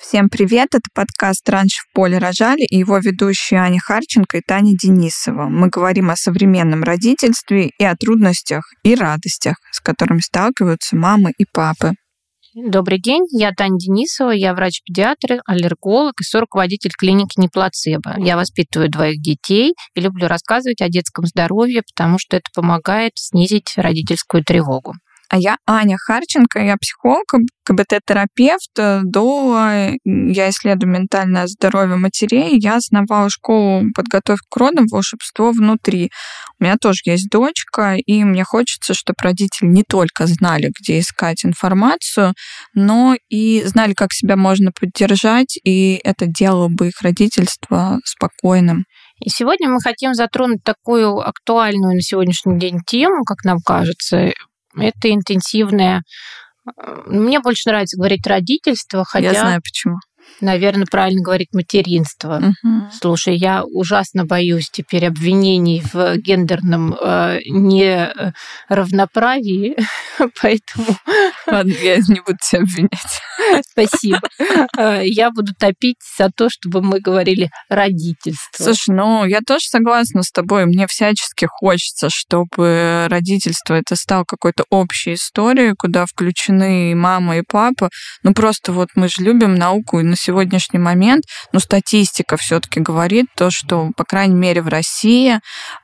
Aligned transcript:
Всем 0.00 0.30
привет! 0.30 0.68
Это 0.74 0.88
подкаст 0.94 1.46
«Раньше 1.46 1.82
в 1.82 1.92
поле 1.92 2.16
рожали» 2.16 2.62
и 2.62 2.78
его 2.78 2.96
ведущие 2.96 3.60
Аня 3.60 3.78
Харченко 3.78 4.38
и 4.38 4.40
Таня 4.40 4.72
Денисова. 4.74 5.50
Мы 5.50 5.68
говорим 5.68 6.08
о 6.08 6.16
современном 6.16 6.82
родительстве 6.82 7.70
и 7.78 7.84
о 7.84 7.94
трудностях 7.96 8.64
и 8.82 8.94
радостях, 8.94 9.56
с 9.70 9.78
которыми 9.78 10.20
сталкиваются 10.20 10.96
мамы 10.96 11.32
и 11.36 11.44
папы. 11.44 11.92
Добрый 12.54 12.98
день, 12.98 13.26
я 13.30 13.52
Таня 13.52 13.76
Денисова, 13.76 14.30
я 14.30 14.54
врач-педиатр, 14.54 15.42
аллерголог 15.46 16.14
и 16.20 16.24
соруководитель 16.24 16.92
клиники 16.98 17.38
«Неплацебо». 17.38 18.14
Я 18.16 18.38
воспитываю 18.38 18.90
двоих 18.90 19.20
детей 19.20 19.74
и 19.94 20.00
люблю 20.00 20.28
рассказывать 20.28 20.80
о 20.80 20.88
детском 20.88 21.26
здоровье, 21.26 21.82
потому 21.94 22.18
что 22.18 22.38
это 22.38 22.46
помогает 22.54 23.12
снизить 23.16 23.74
родительскую 23.76 24.42
тревогу. 24.44 24.94
А 25.32 25.38
я 25.38 25.58
Аня 25.64 25.96
Харченко, 25.96 26.58
я 26.58 26.76
психолог, 26.76 27.24
КБТ-терапевт. 27.64 29.04
До 29.04 29.60
я 30.04 30.50
исследую 30.50 30.90
ментальное 30.90 31.46
здоровье 31.46 31.94
матерей. 31.94 32.58
Я 32.58 32.76
основала 32.76 33.30
школу 33.30 33.84
подготовки 33.94 34.44
к 34.50 34.56
родам 34.56 34.86
«Волшебство 34.90 35.52
внутри». 35.52 36.10
У 36.58 36.64
меня 36.64 36.76
тоже 36.76 37.02
есть 37.04 37.28
дочка, 37.30 37.94
и 37.94 38.24
мне 38.24 38.42
хочется, 38.42 38.92
чтобы 38.92 39.18
родители 39.22 39.68
не 39.68 39.84
только 39.84 40.26
знали, 40.26 40.72
где 40.80 40.98
искать 40.98 41.44
информацию, 41.44 42.34
но 42.74 43.14
и 43.28 43.62
знали, 43.64 43.94
как 43.94 44.12
себя 44.12 44.36
можно 44.36 44.72
поддержать, 44.72 45.56
и 45.62 46.00
это 46.02 46.26
делало 46.26 46.68
бы 46.68 46.88
их 46.88 47.00
родительство 47.02 48.00
спокойным. 48.04 48.84
И 49.24 49.30
сегодня 49.30 49.68
мы 49.68 49.80
хотим 49.80 50.14
затронуть 50.14 50.64
такую 50.64 51.18
актуальную 51.20 51.94
на 51.94 52.02
сегодняшний 52.02 52.58
день 52.58 52.80
тему, 52.84 53.22
как 53.24 53.44
нам 53.44 53.58
кажется, 53.64 54.32
это 54.76 55.12
интенсивное. 55.12 56.02
Э, 56.66 57.02
мне 57.06 57.40
больше 57.40 57.68
нравится 57.68 57.96
говорить 57.96 58.26
родительство, 58.26 59.04
хотя... 59.04 59.32
Я 59.32 59.40
знаю 59.40 59.62
почему 59.62 59.96
наверное, 60.40 60.86
правильно 60.86 61.22
говорить 61.22 61.48
материнство. 61.52 62.38
Угу. 62.38 62.90
Слушай, 62.92 63.36
я 63.36 63.64
ужасно 63.64 64.24
боюсь 64.24 64.70
теперь 64.70 65.06
обвинений 65.06 65.82
в 65.92 66.16
гендерном 66.16 66.94
э, 66.94 67.40
неравноправии, 67.46 69.76
поэтому... 70.40 70.86
Ладно, 71.46 71.74
я 71.82 71.96
не 71.96 72.20
буду 72.20 72.38
тебя 72.42 72.62
обвинять. 72.62 73.20
Спасибо. 73.70 74.20
Э, 74.78 75.02
я 75.04 75.30
буду 75.30 75.52
топить 75.58 75.96
за 76.18 76.30
то, 76.30 76.48
чтобы 76.48 76.82
мы 76.82 77.00
говорили 77.00 77.50
родительство. 77.68 78.62
Слушай, 78.62 78.94
ну, 78.94 79.24
я 79.24 79.40
тоже 79.46 79.66
согласна 79.66 80.22
с 80.22 80.30
тобой. 80.30 80.66
Мне 80.66 80.86
всячески 80.86 81.46
хочется, 81.46 82.08
чтобы 82.10 83.06
родительство 83.08 83.74
это 83.74 83.96
стало 83.96 84.24
какой-то 84.24 84.64
общей 84.70 85.14
историей, 85.14 85.74
куда 85.76 86.06
включены 86.06 86.92
и 86.92 86.94
мама, 86.94 87.38
и 87.38 87.42
папа. 87.46 87.90
Ну, 88.22 88.34
просто 88.34 88.72
вот 88.72 88.90
мы 88.94 89.08
же 89.08 89.22
любим 89.22 89.54
науку, 89.54 90.00
и 90.00 90.02
на 90.02 90.16
сегодняшний 90.20 90.78
момент, 90.78 91.24
ну, 91.52 91.60
статистика 91.60 92.36
все-таки 92.36 92.80
говорит 92.80 93.26
то, 93.36 93.50
что, 93.50 93.90
по 93.96 94.04
крайней 94.04 94.34
мере, 94.34 94.62
в 94.62 94.68
России 94.68 95.40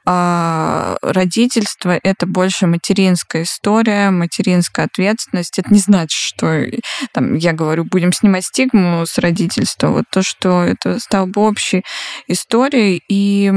э, 0.07 0.97
родительство 1.03 1.99
это 2.03 2.27
больше 2.27 2.67
материнская 2.67 3.43
история, 3.43 4.11
материнская 4.11 4.87
ответственность. 4.87 5.59
Это 5.59 5.73
не 5.73 5.81
значит, 5.81 6.19
что 6.19 6.65
там, 7.13 7.35
я 7.35 7.53
говорю, 7.53 7.85
будем 7.85 8.13
снимать 8.13 8.45
стигму 8.45 9.05
с 9.07 9.19
родительства. 9.19 9.89
Вот 9.89 10.05
то, 10.11 10.23
что 10.23 10.63
это 10.63 11.01
стало 11.01 11.27
бы 11.27 11.43
общей 11.43 11.83
историей. 12.29 13.03
И 13.09 13.51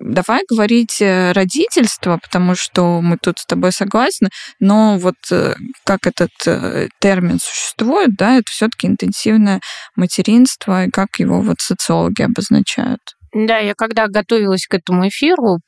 давай 0.00 0.42
говорить 0.48 1.00
э, 1.00 1.32
родительство, 1.32 2.18
потому 2.22 2.54
что 2.54 3.00
мы 3.00 3.16
тут 3.20 3.38
с 3.38 3.46
тобой 3.46 3.72
согласны, 3.72 4.28
но 4.60 4.98
вот 4.98 5.16
э, 5.30 5.54
как 5.84 6.06
этот 6.06 6.30
э, 6.46 6.88
термин 7.00 7.38
существует, 7.40 8.14
да, 8.16 8.36
это 8.36 8.50
все-таки 8.50 8.86
интенсивное 8.86 9.60
материнства 9.96 10.84
и 10.84 10.90
как 10.90 11.18
его 11.18 11.40
вот 11.40 11.60
социологи 11.60 12.22
обозначают? 12.22 13.00
Да, 13.34 13.58
я 13.58 13.74
когда 13.74 14.08
готовилась 14.08 14.66
к 14.66 14.74
этому 14.74 15.08
эфиру, 15.08 15.58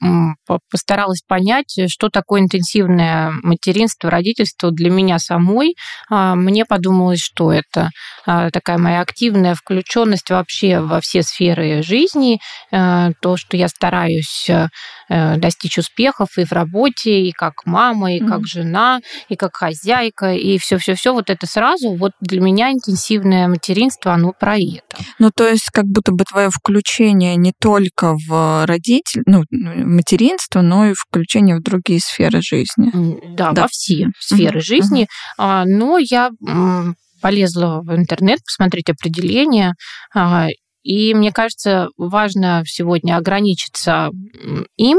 постаралась 0.70 1.22
понять, 1.26 1.78
что 1.88 2.10
такое 2.10 2.42
интенсивное 2.42 3.32
материнство, 3.42 4.10
родительство 4.10 4.70
для 4.70 4.90
меня 4.90 5.18
самой. 5.18 5.74
А, 6.10 6.34
мне 6.34 6.66
подумалось, 6.66 7.20
что 7.20 7.52
это 7.52 7.90
а, 8.26 8.50
такая 8.50 8.76
моя 8.76 9.00
активная 9.00 9.54
включенность 9.54 10.28
вообще 10.30 10.80
во 10.80 11.00
все 11.00 11.22
сферы 11.22 11.82
жизни, 11.82 12.38
а, 12.70 13.12
то, 13.22 13.36
что 13.36 13.56
я 13.56 13.68
стараюсь 13.68 14.50
Э, 15.08 15.36
достичь 15.36 15.76
успехов 15.78 16.38
и 16.38 16.44
в 16.44 16.52
работе, 16.52 17.20
и 17.20 17.32
как 17.32 17.66
мама, 17.66 18.14
и 18.14 18.20
mm-hmm. 18.20 18.28
как 18.28 18.46
жена, 18.46 19.00
и 19.28 19.36
как 19.36 19.54
хозяйка, 19.56 20.32
и 20.32 20.58
все-все-все 20.58 21.12
вот 21.12 21.28
это 21.28 21.46
сразу. 21.46 21.94
Вот 21.94 22.12
для 22.20 22.40
меня 22.40 22.72
интенсивное 22.72 23.48
материнство, 23.48 24.14
оно 24.14 24.32
про 24.32 24.56
это. 24.56 24.96
Ну, 25.18 25.30
то 25.34 25.46
есть 25.46 25.70
как 25.72 25.84
будто 25.84 26.12
бы 26.12 26.24
твое 26.24 26.48
включение 26.50 27.36
не 27.36 27.52
только 27.60 28.16
в 28.26 28.66
родитель, 28.66 29.22
ну, 29.26 29.42
материнство, 29.50 30.60
но 30.60 30.86
и 30.86 30.94
включение 30.94 31.56
в 31.56 31.62
другие 31.62 32.00
сферы 32.00 32.40
жизни. 32.42 32.90
Да, 33.36 33.52
да. 33.52 33.62
во 33.62 33.68
все 33.68 34.08
сферы 34.18 34.58
mm-hmm. 34.58 34.62
жизни. 34.62 35.06
Mm-hmm. 35.38 35.64
Но 35.66 35.98
я 35.98 36.30
полезла 37.20 37.80
в 37.82 37.94
интернет 37.94 38.40
посмотреть 38.44 38.90
определение, 38.90 39.72
а, 40.14 40.48
и 40.84 41.14
мне 41.14 41.32
кажется, 41.32 41.88
важно 41.96 42.62
сегодня 42.66 43.16
ограничиться 43.16 44.10
им, 44.76 44.98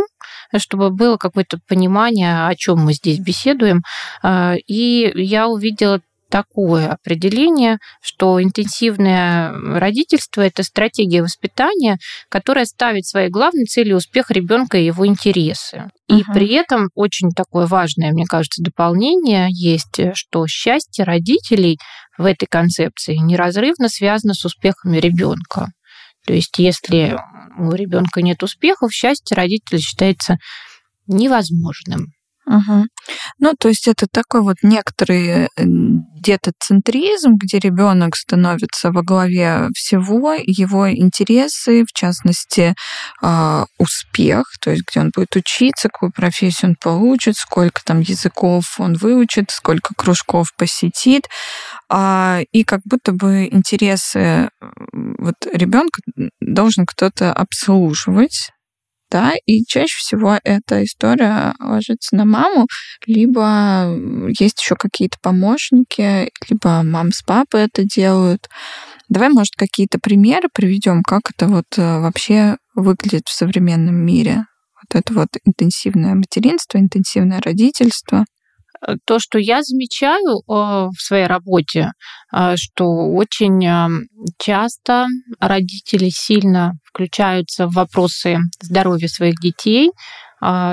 чтобы 0.57 0.89
было 0.89 1.17
какое-то 1.17 1.59
понимание, 1.67 2.47
о 2.47 2.55
чем 2.55 2.79
мы 2.79 2.93
здесь 2.93 3.19
беседуем. 3.19 3.83
А, 4.23 4.55
и 4.67 5.11
я 5.15 5.47
увидела 5.47 6.01
такое 6.29 6.87
определение, 6.89 7.77
что 8.01 8.41
интенсивное 8.41 9.51
родительство 9.51 10.41
это 10.41 10.63
стратегия 10.63 11.21
воспитания, 11.21 11.97
которая 12.29 12.65
ставит 12.65 13.05
своей 13.05 13.29
главной 13.29 13.65
целью 13.65 13.97
успех 13.97 14.31
ребенка 14.31 14.77
и 14.77 14.85
его 14.85 15.05
интересы. 15.07 15.89
И 16.07 16.21
uh-huh. 16.21 16.33
при 16.33 16.53
этом 16.53 16.89
очень 16.93 17.31
такое 17.31 17.67
важное, 17.67 18.11
мне 18.11 18.25
кажется, 18.25 18.63
дополнение 18.63 19.47
есть, 19.51 19.99
что 20.13 20.45
счастье 20.47 21.03
родителей 21.03 21.77
в 22.17 22.25
этой 22.25 22.47
концепции 22.47 23.15
неразрывно 23.15 23.89
связано 23.89 24.33
с 24.33 24.45
успехами 24.45 24.97
ребенка. 24.97 25.67
То 26.25 26.33
есть, 26.33 26.57
если 26.57 27.17
у 27.57 27.71
ребенка 27.71 28.21
нет 28.21 28.41
успехов, 28.41 28.91
счастье 28.91 29.35
родителя 29.35 29.79
считается 29.79 30.37
невозможным. 31.07 32.07
Угу. 32.45 32.85
Ну, 33.39 33.53
то 33.59 33.69
есть 33.69 33.87
это 33.87 34.07
такой 34.07 34.41
вот 34.41 34.57
некоторый 34.61 35.27
э, 35.27 35.47
детоцентризм, 36.25 37.35
где 37.35 37.59
ребенок 37.59 38.15
становится 38.15 38.91
во 38.91 39.03
главе 39.03 39.69
всего, 39.75 40.33
его 40.33 40.91
интересы, 40.91 41.85
в 41.85 41.93
частности, 41.93 42.75
а, 43.21 43.65
успех, 43.77 44.45
то 44.59 44.71
есть 44.71 44.83
где 44.89 45.01
он 45.01 45.11
будет 45.15 45.35
учиться, 45.35 45.89
какую 45.89 46.11
профессию 46.11 46.71
он 46.71 46.77
получит, 46.81 47.37
сколько 47.37 47.81
там 47.83 47.99
языков 47.99 48.79
он 48.79 48.95
выучит, 48.95 49.51
сколько 49.51 49.93
кружков 49.95 50.47
посетит, 50.57 51.27
а, 51.89 52.41
и 52.51 52.63
как 52.63 52.81
будто 52.85 53.11
бы 53.11 53.47
интересы 53.51 54.49
вот 54.91 55.35
ребенка 55.51 56.01
должен 56.39 56.85
кто-то 56.85 57.33
обслуживать, 57.33 58.51
да, 59.09 59.33
и 59.45 59.63
чаще 59.65 59.97
всего 59.97 60.37
эта 60.43 60.83
история 60.83 61.53
ложится 61.59 62.15
на 62.15 62.25
маму, 62.25 62.67
либо 63.05 63.95
есть 64.39 64.61
еще 64.61 64.75
какие-то 64.75 65.17
помощники, 65.21 66.31
либо 66.49 66.83
мам 66.83 67.11
с 67.11 67.21
папой 67.21 67.63
это 67.65 67.83
делают. 67.83 68.49
Давай, 69.09 69.29
может, 69.29 69.53
какие-то 69.55 69.99
примеры 69.99 70.49
приведем, 70.53 71.03
как 71.03 71.29
это 71.29 71.47
вот 71.47 71.65
э, 71.77 71.99
вообще 71.99 72.57
выглядит 72.73 73.27
в 73.27 73.33
современном 73.33 73.95
мире. 73.95 74.45
Вот 74.75 74.99
это 74.99 75.13
вот 75.13 75.29
интенсивное 75.45 76.15
материнство, 76.15 76.77
интенсивное 76.77 77.39
родительство. 77.41 78.25
То, 79.05 79.19
что 79.19 79.39
я 79.39 79.61
замечаю 79.63 80.37
э, 80.37 80.43
в 80.47 80.97
своей 80.97 81.25
работе, 81.25 81.91
э, 82.33 82.55
что 82.55 82.85
очень 82.85 84.07
часто 84.37 85.07
родители 85.39 86.09
сильно 86.09 86.73
включаются 86.85 87.67
в 87.67 87.73
вопросы 87.73 88.37
здоровья 88.61 89.07
своих 89.07 89.35
детей, 89.41 89.91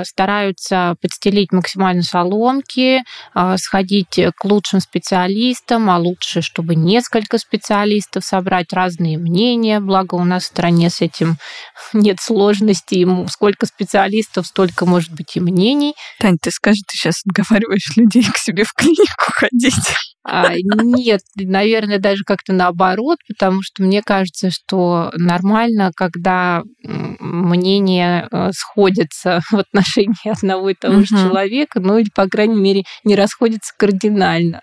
стараются 0.03 0.95
подстелить 1.01 1.51
максимально 1.51 2.03
соломки, 2.03 3.03
а, 3.33 3.57
сходить 3.57 4.19
к 4.35 4.45
лучшим 4.45 4.79
специалистам, 4.79 5.89
а 5.89 5.97
лучше, 5.97 6.41
чтобы 6.41 6.75
несколько 6.75 7.37
специалистов 7.37 8.25
собрать 8.25 8.73
разные 8.73 9.17
мнения. 9.17 9.79
Благо 9.79 10.15
у 10.15 10.23
нас 10.23 10.43
в 10.43 10.47
стране 10.47 10.89
с 10.89 11.01
этим 11.01 11.37
нет 11.93 12.19
сложностей. 12.19 13.07
Сколько 13.29 13.65
специалистов, 13.65 14.47
столько 14.47 14.85
может 14.85 15.11
быть 15.11 15.35
и 15.35 15.39
мнений. 15.39 15.95
Тань, 16.19 16.37
ты 16.41 16.51
скажи, 16.51 16.81
ты 16.87 16.97
сейчас 16.97 17.21
отговариваешь 17.25 17.95
людей 17.95 18.23
к 18.23 18.37
себе 18.37 18.63
в 18.63 18.73
клинику 18.73 19.31
ходить. 19.33 19.95
А, 20.25 20.53
нет, 20.55 21.21
наверное, 21.35 21.99
даже 21.99 22.23
как-то 22.25 22.53
наоборот, 22.53 23.17
потому 23.27 23.61
что 23.61 23.83
мне 23.83 24.01
кажется, 24.01 24.51
что 24.51 25.11
нормально, 25.15 25.91
когда 25.95 26.63
мнения 26.81 28.27
э, 28.31 28.51
сходятся 28.53 29.41
в 29.51 29.55
отношении 29.55 30.29
одного 30.29 30.69
и 30.69 30.75
того 30.75 31.01
же 31.01 31.07
человека, 31.07 31.79
ну 31.81 31.97
или, 31.97 32.09
по 32.15 32.27
крайней 32.27 32.59
мере, 32.59 32.83
не 33.03 33.15
расходятся 33.15 33.73
кардинально. 33.77 34.61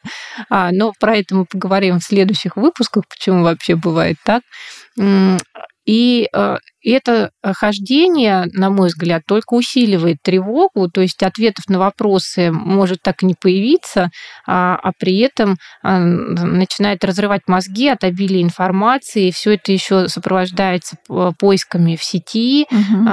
А, 0.49 0.71
но 0.73 0.93
про 0.99 1.17
это 1.17 1.35
мы 1.35 1.45
поговорим 1.45 1.99
в 1.99 2.05
следующих 2.05 2.57
выпусках, 2.57 3.05
почему 3.09 3.45
вообще 3.45 3.77
бывает 3.77 4.17
так. 4.25 4.43
И 5.87 6.29
э, 6.85 6.91
это 6.91 7.31
хождение, 7.43 8.47
на 8.53 8.71
мой 8.71 8.88
взгляд, 8.88 9.23
только 9.27 9.55
усиливает 9.55 10.19
тревогу, 10.23 10.88
то 10.88 11.00
есть 11.00 11.23
ответов 11.23 11.69
на 11.69 11.79
вопросы 11.79 12.50
может 12.50 13.03
так 13.03 13.23
и 13.23 13.27
не 13.27 13.35
появиться, 13.35 14.11
а, 14.47 14.77
а 14.77 14.93
при 14.99 15.19
этом 15.19 15.56
а, 15.82 15.99
начинает 15.99 17.05
разрывать 17.05 17.43
мозги 17.47 17.88
от 17.88 18.05
обилия 18.05 18.43
информации, 18.43 19.29
и 19.29 19.32
все 19.32 19.55
это 19.55 19.73
еще 19.73 20.09
сопровождается 20.09 20.97
поисками 21.38 21.97
в 21.97 22.05
сети 22.05 22.67
угу. 22.71 23.05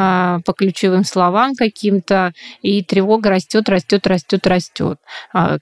по 0.46 0.54
ключевым 0.54 1.04
словам 1.04 1.54
каким-то, 1.56 2.34
и 2.62 2.84
тревога 2.84 3.30
растет, 3.30 3.70
растет, 3.70 4.06
растет, 4.08 4.46
растет. 4.48 4.98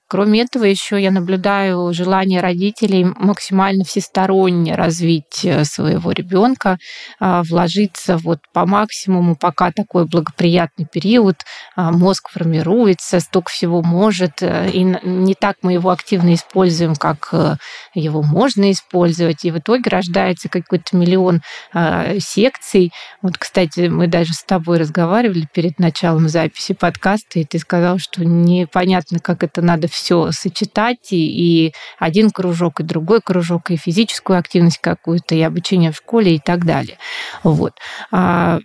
Кроме 0.08 0.42
этого, 0.42 0.64
еще 0.66 1.02
я 1.02 1.12
наблюдаю 1.12 1.94
желание 1.94 2.42
родителей 2.42 3.04
максимально 3.04 3.84
всесторонне 3.84 4.76
развить 4.76 5.44
э, 5.44 5.64
своего 5.66 6.12
ребенка, 6.12 6.78
вложить 7.20 7.95
длится 7.96 8.18
вот 8.18 8.40
по 8.54 8.66
максимуму, 8.66 9.36
пока 9.36 9.72
такой 9.72 10.06
благоприятный 10.06 10.86
период, 10.86 11.38
а, 11.76 11.92
мозг 11.92 12.30
формируется, 12.30 13.20
столько 13.20 13.50
всего 13.50 13.82
может, 13.82 14.42
э, 14.42 14.70
и 14.72 14.84
не 14.84 15.36
так 15.36 15.58
мы 15.62 15.74
его 15.74 15.90
активно 15.90 16.34
используем, 16.34 16.96
как 16.96 17.30
э, 17.32 17.56
его 17.94 18.22
можно 18.22 18.72
использовать, 18.72 19.46
и 19.46 19.52
в 19.52 19.60
итоге 19.60 19.90
рождается 19.90 20.50
какой-то 20.50 20.96
миллион 20.96 21.42
а, 21.74 22.20
секций. 22.20 22.92
Вот, 23.22 23.38
кстати, 23.38 23.88
мы 23.88 24.08
даже 24.08 24.34
с 24.34 24.44
тобой 24.44 24.78
разговаривали 24.78 25.48
перед 25.52 25.80
началом 25.80 26.30
записи 26.30 26.74
подкаста, 26.74 27.40
и 27.40 27.46
ты 27.46 27.60
сказал, 27.60 28.00
что 28.00 28.26
непонятно, 28.26 29.20
как 29.20 29.44
это 29.44 29.62
надо 29.62 29.88
все 29.88 30.32
сочетать, 30.32 31.12
и, 31.12 31.68
и 31.68 31.74
один 32.00 32.32
кружок, 32.32 32.80
и 32.80 32.84
другой 32.84 33.22
кружок, 33.22 33.72
и 33.72 33.78
физическую 33.78 34.40
активность 34.40 34.80
какую-то, 34.80 35.36
и 35.36 35.42
обучение 35.42 35.92
в 35.92 35.98
школе, 35.98 36.36
и 36.36 36.40
так 36.40 36.66
далее. 36.66 36.98
Вот. 37.44 37.74
А 38.12 38.60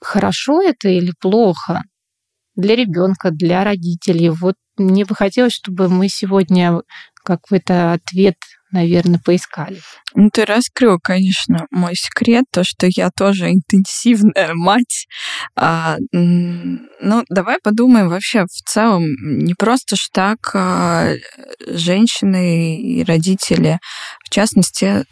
хорошо 0.00 0.62
это 0.62 0.88
или 0.88 1.12
плохо 1.20 1.82
для 2.56 2.76
ребенка, 2.76 3.30
для 3.30 3.64
родителей? 3.64 4.30
Вот 4.30 4.56
мне 4.78 5.04
бы 5.04 5.14
хотелось, 5.14 5.54
чтобы 5.54 5.88
мы 5.88 6.08
сегодня 6.08 6.82
какой-то 7.24 7.92
ответ 7.94 8.36
наверное, 8.76 9.20
поискали. 9.24 9.80
Ну, 10.14 10.30
ты 10.30 10.44
раскрыл, 10.44 10.98
конечно, 11.02 11.66
мой 11.70 11.94
секрет, 11.94 12.44
то, 12.52 12.62
что 12.62 12.86
я 12.88 13.10
тоже 13.10 13.50
интенсивная 13.50 14.50
мать. 14.54 15.06
А, 15.56 15.96
ну, 16.12 17.24
давай 17.28 17.58
подумаем 17.62 18.08
вообще 18.08 18.44
в 18.44 18.70
целом, 18.70 19.04
не 19.22 19.54
просто 19.54 19.96
ж 19.96 20.08
так 20.12 20.50
а, 20.54 21.14
женщины 21.66 22.80
и 22.80 23.04
родители, 23.04 23.78
в 24.24 24.30
частности, 24.30 25.04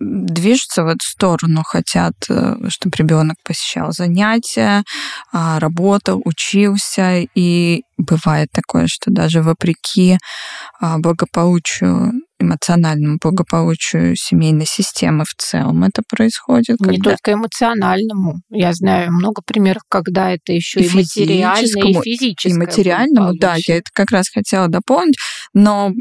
движутся 0.00 0.82
в 0.82 0.86
эту 0.86 1.04
сторону, 1.04 1.62
хотят, 1.62 2.14
э, 2.30 2.54
чтобы 2.68 2.96
ребенок 2.96 3.36
посещал 3.44 3.92
занятия, 3.92 4.82
а, 5.32 5.60
работал, 5.60 6.22
учился, 6.24 7.20
и 7.34 7.82
бывает 7.98 8.48
такое, 8.52 8.86
что 8.88 9.10
даже 9.10 9.42
вопреки 9.42 10.18
а, 10.80 10.98
благополучию 10.98 12.12
эмоциональному 12.40 13.18
благополучию 13.20 14.16
семейной 14.16 14.66
системы 14.66 15.24
в 15.24 15.34
целом 15.34 15.84
это 15.84 16.02
происходит. 16.08 16.78
Когда... 16.78 16.92
Не 16.92 16.98
только 16.98 17.32
эмоциональному. 17.32 18.40
Я 18.50 18.72
знаю 18.72 19.12
много 19.12 19.42
примеров, 19.44 19.82
когда 19.88 20.30
это 20.32 20.52
еще 20.52 20.80
и, 20.80 20.86
и 20.86 20.94
материально, 20.94 21.88
и 21.88 22.02
физическое. 22.02 22.54
И 22.54 22.58
материальному, 22.58 23.32
да, 23.38 23.56
я 23.66 23.76
это 23.76 23.90
как 23.92 24.10
раз 24.10 24.28
хотела 24.28 24.68
дополнить. 24.68 25.16
Но 25.54 25.92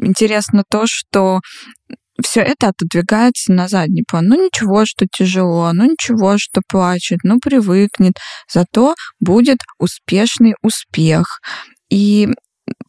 интересно 0.00 0.64
то, 0.68 0.84
что 0.86 1.40
все 2.22 2.40
это 2.40 2.68
отодвигается 2.68 3.52
на 3.52 3.68
задний 3.68 4.04
план. 4.08 4.26
Ну 4.26 4.46
ничего, 4.46 4.84
что 4.86 5.06
тяжело, 5.10 5.70
ну 5.72 5.84
ничего, 5.84 6.38
что 6.38 6.62
плачет, 6.66 7.20
ну 7.22 7.38
привыкнет, 7.38 8.14
зато 8.52 8.94
будет 9.20 9.58
успешный 9.78 10.54
успех. 10.62 11.40
И 11.90 12.28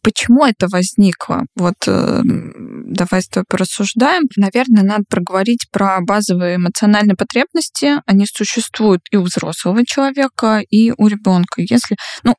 почему 0.02 0.44
это 0.44 0.68
возникло? 0.68 1.44
Вот 1.56 1.76
э, 1.86 2.22
давай 2.24 3.22
с 3.22 3.28
тобой 3.28 3.44
порассуждаем. 3.48 4.24
Наверное, 4.36 4.82
надо 4.82 5.04
проговорить 5.08 5.66
про 5.70 6.00
базовые 6.00 6.56
эмоциональные 6.56 7.16
потребности. 7.16 8.00
Они 8.06 8.26
существуют 8.26 9.02
и 9.10 9.16
у 9.16 9.22
взрослого 9.22 9.84
человека, 9.86 10.60
и 10.68 10.92
у 10.96 11.06
ребенка. 11.06 11.62
Если, 11.62 11.96
ну, 12.22 12.34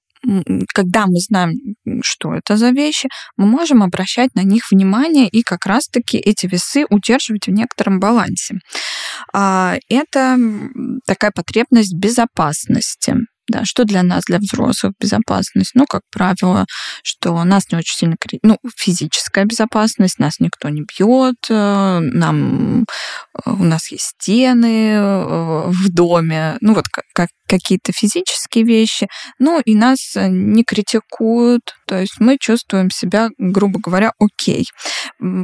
когда 0.73 1.05
мы 1.07 1.19
знаем, 1.19 1.53
что 2.01 2.33
это 2.33 2.57
за 2.57 2.71
вещи, 2.71 3.07
мы 3.37 3.45
можем 3.45 3.83
обращать 3.83 4.35
на 4.35 4.43
них 4.43 4.63
внимание 4.71 5.27
и 5.29 5.41
как 5.43 5.65
раз-таки 5.65 6.17
эти 6.17 6.45
весы 6.45 6.85
удерживать 6.89 7.47
в 7.47 7.51
некотором 7.51 7.99
балансе. 7.99 8.55
А, 9.33 9.77
это 9.87 10.37
такая 11.05 11.31
потребность 11.31 11.95
безопасности. 11.95 13.15
Да, 13.49 13.65
что 13.65 13.83
для 13.83 14.03
нас, 14.03 14.25
для 14.27 14.37
взрослых, 14.37 14.93
безопасность? 14.99 15.71
Ну, 15.73 15.85
как 15.89 16.03
правило, 16.11 16.67
что 17.03 17.43
нас 17.43 17.63
не 17.71 17.79
очень 17.79 17.97
сильно... 17.97 18.15
Ну, 18.43 18.57
физическая 18.77 19.45
безопасность, 19.45 20.19
нас 20.19 20.39
никто 20.39 20.69
не 20.69 20.81
бьет, 20.83 21.47
э, 21.49 21.99
нам... 21.99 22.83
Э, 22.83 23.51
у 23.51 23.63
нас 23.63 23.91
есть 23.91 24.15
стены 24.21 24.91
э, 24.93 25.63
в 25.67 25.89
доме, 25.89 26.57
ну, 26.61 26.75
вот 26.75 26.85
как, 26.89 27.29
какие-то 27.47 27.91
физические 27.91 28.63
вещи, 28.63 29.07
ну, 29.39 29.59
и 29.59 29.73
нас 29.73 30.13
не 30.15 30.63
критикуют, 30.63 31.73
то 31.87 31.97
есть 31.97 32.19
мы 32.19 32.37
чувствуем 32.39 32.91
себя, 32.91 33.29
грубо 33.39 33.79
говоря, 33.79 34.13
окей. 34.19 34.67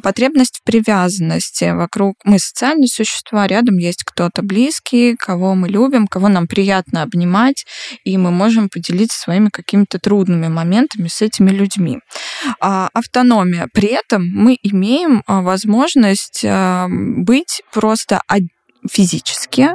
Потребность 0.03 0.59
в 0.59 0.63
привязанности 0.63 1.73
вокруг... 1.73 2.17
Мы 2.23 2.37
социальные 2.37 2.87
существа, 2.87 3.47
рядом 3.47 3.77
есть 3.77 4.03
кто-то 4.03 4.43
близкий, 4.43 5.15
кого 5.15 5.55
мы 5.55 5.67
любим, 5.67 6.05
кого 6.05 6.27
нам 6.27 6.47
приятно 6.47 7.01
обнимать, 7.01 7.65
и 8.03 8.17
мы 8.17 8.31
можем 8.31 8.69
поделиться 8.69 9.19
своими 9.19 9.49
какими-то 9.49 9.99
трудными 9.99 10.47
моментами 10.47 11.07
с 11.07 11.21
этими 11.21 11.51
людьми. 11.51 11.99
А, 12.59 12.89
автономия. 12.93 13.67
При 13.73 13.89
этом 13.89 14.27
мы 14.27 14.57
имеем 14.61 15.23
а, 15.25 15.41
возможность 15.41 16.43
а, 16.45 16.87
быть 16.89 17.61
просто 17.71 18.21
физически 18.89 19.69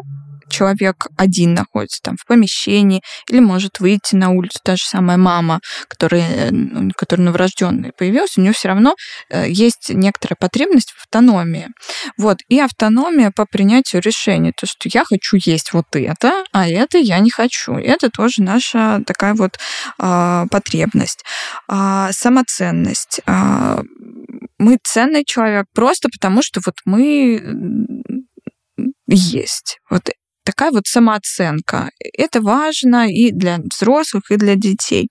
человек 0.51 1.07
один 1.17 1.55
находится 1.55 2.01
там 2.03 2.17
в 2.19 2.27
помещении 2.27 3.03
или 3.29 3.41
может 3.41 3.81
выйти 3.81 4.15
на 4.17 4.31
улицу. 4.31 4.59
Та 4.63 4.77
же 4.77 4.85
самая 4.85 5.17
мама, 5.17 5.61
которая, 5.89 6.51
ну, 6.51 6.91
которая 6.97 7.27
новорожденная 7.27 7.93
появилась, 7.97 8.37
у 8.37 8.41
нее 8.41 8.53
все 8.53 8.69
равно 8.69 8.95
э, 9.31 9.49
есть 9.49 9.91
некоторая 9.91 10.37
потребность 10.39 10.91
в 10.93 11.03
автономии. 11.05 11.69
Вот. 12.17 12.39
И 12.49 12.59
автономия 12.61 13.33
по 13.35 13.47
принятию 13.47 14.03
решений. 14.03 14.53
То, 14.57 14.67
что 14.67 14.89
я 14.93 15.05
хочу 15.05 15.37
есть 15.41 15.73
вот 15.73 15.87
это, 15.93 16.45
а 16.53 16.69
это 16.69 16.99
я 16.99 17.19
не 17.21 17.31
хочу. 17.31 17.75
Это 17.75 18.11
тоже 18.11 18.43
наша 18.43 19.03
такая 19.07 19.35
вот 19.35 19.59
э, 19.99 20.47
потребность. 20.51 21.25
Э, 21.71 22.09
самоценность. 22.13 23.21
Э, 23.27 23.83
мы 24.59 24.79
ценный 24.83 25.25
человек 25.25 25.67
просто 25.73 26.09
потому, 26.13 26.43
что 26.43 26.61
вот 26.65 26.75
мы 26.85 27.41
есть. 29.07 29.79
Вот 29.89 30.11
такая 30.45 30.71
вот 30.71 30.87
самооценка. 30.87 31.91
Это 32.17 32.41
важно 32.41 33.09
и 33.11 33.31
для 33.33 33.59
взрослых, 33.59 34.31
и 34.31 34.37
для 34.37 34.55
детей. 34.57 35.09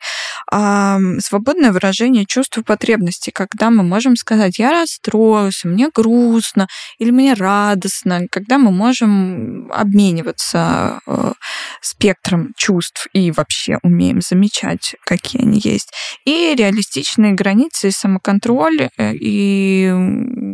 А, 0.47 0.99
свободное 1.19 1.71
выражение 1.71 2.25
чувств 2.25 2.57
и 2.57 2.63
потребностей, 2.63 3.31
когда 3.31 3.69
мы 3.69 3.83
можем 3.83 4.15
сказать, 4.15 4.59
я 4.59 4.71
расстроился, 4.71 5.67
мне 5.67 5.89
грустно, 5.93 6.67
или 6.97 7.11
мне 7.11 7.33
радостно, 7.33 8.21
когда 8.31 8.57
мы 8.57 8.71
можем 8.71 9.71
обмениваться 9.71 10.99
э, 11.05 11.33
спектром 11.81 12.53
чувств 12.55 13.07
и 13.13 13.31
вообще 13.31 13.77
умеем 13.83 14.21
замечать, 14.21 14.95
какие 15.05 15.41
они 15.41 15.59
есть. 15.63 15.91
И 16.25 16.55
реалистичные 16.55 17.33
границы 17.33 17.89
и 17.89 17.91
самоконтроль, 17.91 18.89
э, 18.97 19.13
и 19.15 19.91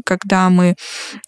когда 0.06 0.50
мы, 0.50 0.76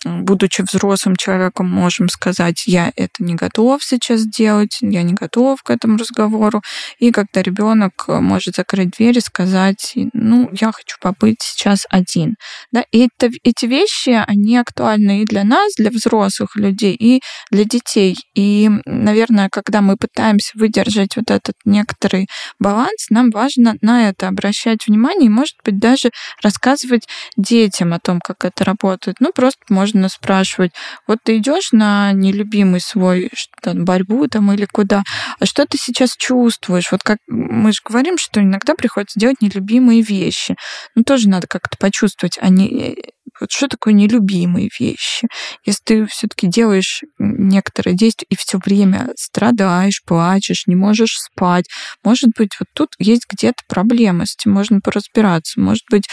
будучи 0.06 0.62
взрослым 0.62 1.16
человеком, 1.16 1.70
можем 1.70 2.10
сказать, 2.10 2.64
я 2.66 2.92
это 2.96 3.24
не 3.24 3.36
готов 3.36 3.84
сейчас 3.84 4.26
делать, 4.26 4.78
я 4.82 5.04
не 5.04 5.14
готов 5.14 5.64
к 5.64 5.70
этому 5.70 5.98
разговору. 5.98 6.62
И 7.00 7.12
когда 7.12 7.42
ребенок 7.42 8.06
может 8.08 8.47
закрыть 8.56 8.92
дверь 8.92 9.18
и 9.18 9.22
сказать, 9.22 9.94
ну, 10.14 10.50
я 10.54 10.72
хочу 10.72 10.98
побыть 11.02 11.42
сейчас 11.42 11.86
один. 11.90 12.36
Да? 12.72 12.84
И 12.92 13.08
это, 13.08 13.32
эти 13.44 13.66
вещи, 13.66 14.10
они 14.28 14.58
актуальны 14.58 15.22
и 15.22 15.26
для 15.26 15.44
нас, 15.44 15.74
для 15.78 15.90
взрослых 15.90 16.56
людей, 16.56 16.96
и 16.96 17.22
для 17.52 17.64
детей. 17.64 18.16
И, 18.36 18.70
наверное, 18.86 19.50
когда 19.52 19.82
мы 19.82 19.98
пытаемся 19.98 20.52
выдержать 20.56 21.16
вот 21.16 21.32
этот 21.32 21.56
некоторый 21.66 22.28
баланс, 22.60 23.08
нам 23.10 23.30
важно 23.30 23.76
на 23.82 24.10
это 24.10 24.28
обращать 24.28 24.88
внимание 24.88 25.28
и, 25.28 25.30
может 25.30 25.56
быть, 25.64 25.80
даже 25.80 26.12
рассказывать 26.42 27.08
детям 27.36 27.94
о 27.94 28.00
том, 28.00 28.20
как 28.20 28.46
это 28.46 28.64
работает. 28.64 29.18
Ну, 29.20 29.32
просто 29.34 29.60
можно 29.70 30.10
спрашивать, 30.10 30.72
вот 31.08 31.20
ты 31.24 31.38
идешь 31.38 31.72
на 31.72 32.12
нелюбимый 32.14 32.82
свой 32.82 33.30
что 33.34 33.74
борьбу 33.74 34.28
там 34.28 34.52
или 34.52 34.66
куда, 34.66 35.04
а 35.40 35.46
что 35.46 35.66
ты 35.66 35.78
сейчас 35.78 36.16
чувствуешь? 36.18 36.92
Вот 36.92 37.04
как 37.04 37.18
мы 37.28 37.72
же 37.72 37.80
говорим, 37.84 38.18
что 38.18 38.37
иногда 38.42 38.76
приходится 38.76 39.20
делать 39.20 39.42
нелюбимые 39.42 40.02
вещи. 40.02 40.56
Ну, 40.96 41.04
тоже 41.04 41.30
надо 41.30 41.48
как-то 41.48 41.78
почувствовать, 41.78 42.38
а 42.42 42.50
не 42.50 42.96
вот 43.40 43.52
что 43.52 43.68
такое 43.68 43.94
нелюбимые 43.94 44.70
вещи? 44.80 45.28
Если 45.66 45.84
ты 45.84 46.06
все-таки 46.08 46.48
делаешь 46.48 47.04
некоторые 47.20 47.96
действия 47.96 48.26
и 48.30 48.36
все 48.36 48.60
время 48.64 49.12
страдаешь, 49.16 50.04
плачешь, 50.04 50.64
не 50.66 50.76
можешь 50.76 51.20
спать, 51.20 51.66
может 52.04 52.32
быть, 52.38 52.52
вот 52.60 52.68
тут 52.74 52.90
есть 53.00 53.26
где-то 53.30 53.64
проблема, 53.68 54.26
с 54.26 54.36
этим 54.36 54.54
можно 54.54 54.82
поразбираться. 54.82 55.60
Может 55.60 55.84
быть, 55.90 56.08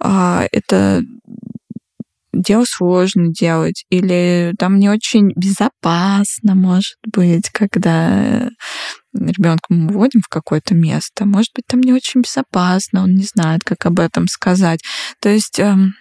а, 0.00 0.46
это 0.52 1.02
дело 2.32 2.64
сложно 2.66 3.28
делать, 3.28 3.84
или 3.90 4.54
там 4.58 4.78
не 4.78 4.88
очень 4.88 5.32
безопасно, 5.34 6.54
может 6.54 6.96
быть, 7.12 7.50
когда 7.50 8.50
ребенка 9.14 9.66
мы 9.68 9.92
вводим 9.92 10.20
в 10.22 10.28
какое-то 10.28 10.74
место, 10.74 11.24
может 11.24 11.50
быть, 11.54 11.66
там 11.66 11.80
не 11.80 11.92
очень 11.92 12.22
безопасно, 12.22 13.02
он 13.02 13.14
не 13.14 13.24
знает, 13.24 13.62
как 13.64 13.86
об 13.86 14.00
этом 14.00 14.28
сказать. 14.28 14.80
То 15.20 15.28
есть 15.28 15.58
эм, 15.58 15.94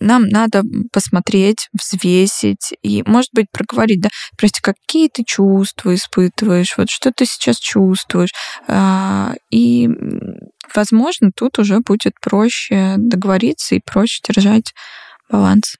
нам 0.00 0.28
надо 0.28 0.62
посмотреть, 0.92 1.68
взвесить 1.72 2.74
и, 2.82 3.02
может 3.06 3.30
быть, 3.32 3.46
проговорить, 3.50 4.00
да, 4.00 4.08
прости, 4.36 4.60
какие 4.60 5.08
ты 5.08 5.24
чувства 5.24 5.94
испытываешь, 5.94 6.76
вот 6.76 6.90
что 6.90 7.12
ты 7.12 7.24
сейчас 7.26 7.58
чувствуешь. 7.58 8.30
А, 8.66 9.34
и, 9.50 9.88
возможно, 10.74 11.30
тут 11.34 11.58
уже 11.58 11.80
будет 11.80 12.14
проще 12.20 12.94
договориться 12.96 13.74
и 13.74 13.80
проще 13.84 14.20
держать 14.26 14.74
баланс. 15.30 15.76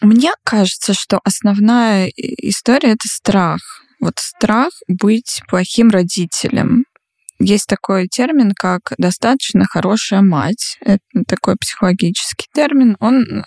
Мне 0.00 0.32
кажется, 0.44 0.92
что 0.92 1.20
основная 1.24 2.10
история— 2.16 2.90
это 2.92 3.08
страх. 3.08 3.85
Вот 4.00 4.14
страх 4.18 4.70
быть 4.88 5.42
плохим 5.48 5.90
родителем. 5.90 6.84
Есть 7.38 7.66
такой 7.66 8.08
термин, 8.08 8.52
как 8.56 8.94
достаточно 8.96 9.66
хорошая 9.66 10.22
мать. 10.22 10.78
Это 10.80 11.00
такой 11.28 11.56
психологический 11.56 12.46
термин. 12.52 12.96
Он 12.98 13.44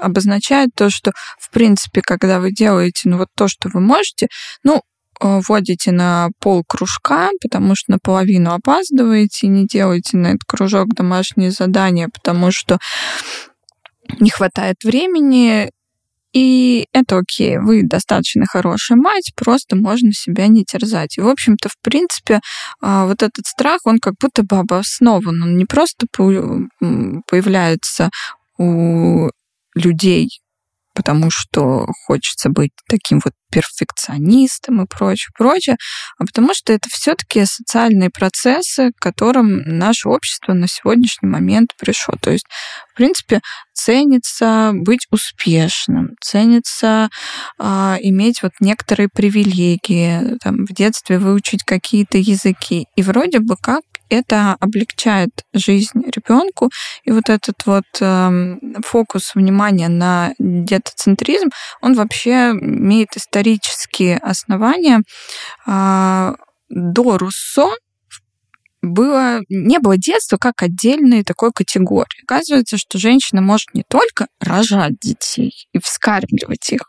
обозначает 0.00 0.70
то, 0.76 0.90
что, 0.90 1.12
в 1.40 1.50
принципе, 1.50 2.02
когда 2.02 2.38
вы 2.38 2.52
делаете 2.52 3.08
ну, 3.08 3.18
вот 3.18 3.28
то, 3.36 3.48
что 3.48 3.68
вы 3.68 3.80
можете, 3.80 4.28
ну, 4.62 4.82
э, 5.20 5.40
вводите 5.48 5.90
на 5.90 6.28
пол 6.38 6.62
кружка, 6.64 7.30
потому 7.40 7.74
что 7.74 7.92
наполовину 7.92 8.52
опаздываете, 8.52 9.48
не 9.48 9.66
делаете 9.66 10.18
на 10.18 10.28
этот 10.28 10.44
кружок 10.46 10.94
домашние 10.94 11.50
задания, 11.50 12.08
потому 12.12 12.52
что 12.52 12.78
не 14.20 14.30
хватает 14.30 14.76
времени, 14.84 15.70
и 16.32 16.86
это 16.92 17.18
окей, 17.18 17.58
вы 17.58 17.82
достаточно 17.82 18.46
хорошая 18.46 18.96
мать, 18.96 19.32
просто 19.36 19.76
можно 19.76 20.12
себя 20.12 20.46
не 20.46 20.64
терзать. 20.64 21.18
И, 21.18 21.20
в 21.20 21.28
общем-то, 21.28 21.68
в 21.68 21.76
принципе, 21.82 22.40
а, 22.80 23.06
вот 23.06 23.22
этот 23.22 23.46
страх, 23.46 23.80
он 23.84 23.98
как 23.98 24.14
будто 24.20 24.42
бы 24.42 24.58
обоснован. 24.58 25.42
Он 25.42 25.56
не 25.56 25.66
просто 25.66 26.06
появляется 26.10 28.10
у 28.58 29.28
людей 29.74 30.41
потому 30.94 31.30
что 31.30 31.86
хочется 32.06 32.50
быть 32.50 32.72
таким 32.88 33.20
вот 33.24 33.34
перфекционистом 33.50 34.82
и 34.82 34.86
прочее, 34.86 35.30
прочее, 35.36 35.76
а 36.18 36.24
потому 36.24 36.54
что 36.54 36.72
это 36.72 36.88
все-таки 36.90 37.44
социальные 37.44 38.10
процессы, 38.10 38.92
к 38.92 39.02
которым 39.02 39.62
наше 39.66 40.08
общество 40.08 40.54
на 40.54 40.66
сегодняшний 40.66 41.28
момент 41.28 41.70
пришло. 41.78 42.14
То 42.20 42.30
есть, 42.30 42.46
в 42.92 42.96
принципе, 42.96 43.40
ценится 43.74 44.72
быть 44.74 45.06
успешным, 45.10 46.10
ценится 46.20 47.10
э, 47.58 47.96
иметь 48.00 48.42
вот 48.42 48.52
некоторые 48.60 49.08
привилегии, 49.08 50.38
там, 50.42 50.64
в 50.64 50.72
детстве 50.72 51.18
выучить 51.18 51.62
какие-то 51.64 52.18
языки. 52.18 52.86
И 52.96 53.02
вроде 53.02 53.40
бы 53.40 53.56
как 53.60 53.82
это 54.12 54.56
облегчает 54.60 55.30
жизнь 55.52 56.02
ребенку. 56.06 56.70
И 57.04 57.10
вот 57.10 57.28
этот 57.28 57.64
вот 57.66 57.84
э, 58.00 58.56
фокус 58.84 59.34
внимания 59.34 59.88
на 59.88 60.34
детоцентризм, 60.38 61.50
он 61.80 61.94
вообще 61.94 62.50
имеет 62.50 63.16
исторические 63.16 64.18
основания. 64.18 65.00
Э, 65.66 66.34
до 66.68 67.18
Руссо 67.18 67.70
было, 68.82 69.40
не 69.48 69.78
было 69.78 69.96
детства 69.96 70.36
как 70.36 70.62
отдельной 70.62 71.22
такой 71.22 71.52
категории. 71.52 72.22
Оказывается, 72.24 72.76
что 72.76 72.98
женщина 72.98 73.40
может 73.40 73.72
не 73.74 73.84
только 73.88 74.26
рожать 74.40 74.98
детей 75.00 75.68
и 75.72 75.78
вскармливать 75.78 76.70
их, 76.70 76.82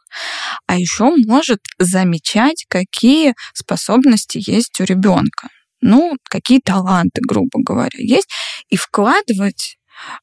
а 0.65 0.75
еще 0.75 1.15
может 1.27 1.59
замечать, 1.77 2.65
какие 2.67 3.35
способности 3.53 4.41
есть 4.43 4.81
у 4.81 4.83
ребенка 4.85 5.49
ну, 5.83 6.15
какие 6.29 6.59
таланты, 6.59 7.21
грубо 7.21 7.61
говоря, 7.61 7.99
есть, 7.99 8.29
и 8.69 8.77
вкладывать 8.77 9.77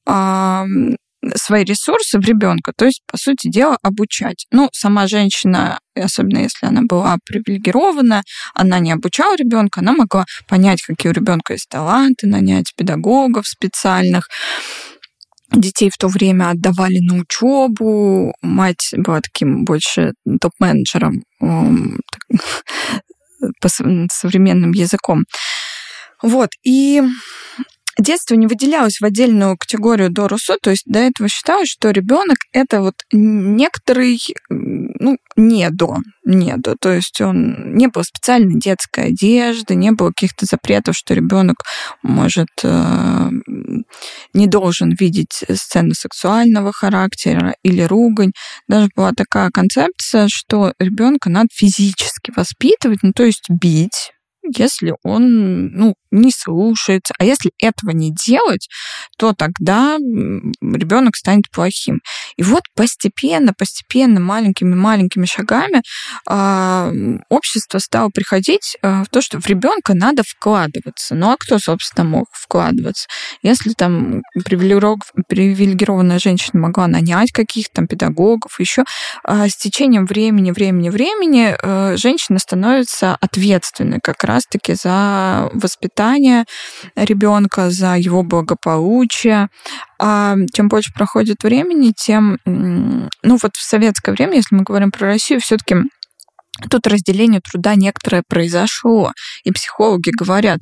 э, 0.06 0.64
свои 1.34 1.64
ресурсы 1.64 2.18
в 2.18 2.22
ребенка, 2.22 2.72
то 2.74 2.86
есть, 2.86 3.02
по 3.06 3.18
сути 3.18 3.48
дела, 3.48 3.76
обучать. 3.82 4.46
Ну, 4.50 4.70
сама 4.72 5.06
женщина, 5.06 5.78
особенно 5.94 6.38
если 6.38 6.66
она 6.66 6.80
была 6.82 7.18
привилегирована, 7.26 8.22
она 8.54 8.78
не 8.78 8.92
обучала 8.92 9.36
ребенка, 9.36 9.80
она 9.80 9.92
могла 9.92 10.24
понять, 10.48 10.82
какие 10.82 11.10
у 11.12 11.14
ребенка 11.14 11.52
есть 11.52 11.68
таланты, 11.68 12.26
нанять 12.26 12.72
педагогов 12.74 13.46
специальных. 13.46 14.28
Детей 15.52 15.90
в 15.92 15.98
то 15.98 16.08
время 16.08 16.50
отдавали 16.50 17.00
на 17.00 17.16
учебу. 17.16 18.32
Мать 18.40 18.94
была 18.96 19.20
таким 19.20 19.64
больше 19.64 20.12
топ-менеджером 20.40 21.22
по 23.60 23.68
современным 23.68 24.72
языком. 24.72 25.24
Вот, 26.22 26.50
и 26.62 27.02
детство 27.98 28.34
не 28.34 28.46
выделялось 28.46 29.00
в 29.00 29.04
отдельную 29.04 29.56
категорию 29.56 30.10
до 30.10 30.28
Руссо, 30.28 30.56
то 30.60 30.70
есть 30.70 30.84
до 30.86 30.98
этого 30.98 31.28
считалось, 31.28 31.68
что 31.68 31.90
ребенок 31.90 32.38
это 32.52 32.80
вот 32.80 32.94
некоторый, 33.12 34.20
ну, 34.48 35.18
не 35.36 35.68
до, 35.70 35.98
не 36.24 36.54
до, 36.56 36.76
то 36.80 36.92
есть 36.92 37.20
он 37.20 37.74
не 37.74 37.88
было 37.88 38.02
специальной 38.02 38.58
детской 38.58 39.06
одежды, 39.06 39.74
не 39.74 39.92
было 39.92 40.08
каких-то 40.08 40.46
запретов, 40.46 40.96
что 40.96 41.14
ребенок 41.14 41.56
может 42.02 42.48
э, 42.62 43.30
не 44.34 44.46
должен 44.46 44.94
видеть 44.98 45.44
сцены 45.54 45.94
сексуального 45.94 46.72
характера 46.72 47.54
или 47.62 47.82
ругань. 47.82 48.32
Даже 48.68 48.88
была 48.94 49.12
такая 49.12 49.50
концепция, 49.50 50.28
что 50.28 50.72
ребенка 50.78 51.30
надо 51.30 51.48
физически 51.52 52.32
воспитывать, 52.36 53.00
ну 53.02 53.12
то 53.12 53.24
есть 53.24 53.48
бить, 53.48 54.12
если 54.42 54.94
он 55.02 55.68
ну, 55.68 55.94
не 56.10 56.30
слушается. 56.32 57.14
А 57.18 57.24
если 57.24 57.52
этого 57.60 57.90
не 57.90 58.12
делать, 58.12 58.68
то 59.18 59.32
тогда 59.32 59.96
ребенок 59.96 61.16
станет 61.16 61.50
плохим. 61.50 62.00
И 62.36 62.42
вот 62.42 62.62
постепенно, 62.74 63.52
постепенно, 63.52 64.20
маленькими-маленькими 64.20 65.26
шагами 65.26 65.82
э, 66.28 67.18
общество 67.28 67.78
стало 67.78 68.10
приходить 68.10 68.76
э, 68.82 69.02
в 69.02 69.08
то, 69.08 69.20
что 69.20 69.40
в 69.40 69.46
ребенка 69.46 69.94
надо 69.94 70.22
вкладываться. 70.26 71.14
Ну 71.14 71.30
а 71.30 71.36
кто, 71.38 71.58
собственно, 71.58 72.08
мог 72.08 72.26
вкладываться? 72.32 73.08
Если 73.42 73.72
там 73.72 74.22
привилегированная 74.44 76.18
женщина 76.18 76.60
могла 76.60 76.86
нанять 76.86 77.32
каких-то 77.32 77.70
там 77.74 77.86
педагогов, 77.86 78.58
еще 78.58 78.84
э, 79.26 79.48
с 79.48 79.56
течением 79.56 80.06
времени, 80.06 80.50
времени, 80.50 80.88
времени 80.88 81.54
э, 81.60 81.96
женщина 81.96 82.38
становится 82.38 83.16
ответственной 83.20 84.00
как 84.02 84.24
раз-таки 84.30 84.74
за 84.74 85.50
воспитание 85.52 86.44
ребенка, 86.96 87.70
за 87.70 87.96
его 87.96 88.22
благополучие. 88.22 89.48
А 89.98 90.36
чем 90.54 90.68
больше 90.68 90.92
проходит 90.94 91.42
времени, 91.42 91.92
тем, 91.96 92.38
ну 92.44 93.38
вот 93.42 93.56
в 93.56 93.62
советское 93.62 94.12
время, 94.12 94.36
если 94.36 94.54
мы 94.54 94.62
говорим 94.62 94.90
про 94.90 95.08
Россию, 95.08 95.40
все-таки 95.40 95.76
Тут 96.68 96.86
разделение 96.86 97.40
труда 97.40 97.74
некоторое 97.74 98.22
произошло, 98.28 99.12
и 99.44 99.52
психологи 99.52 100.10
говорят, 100.10 100.58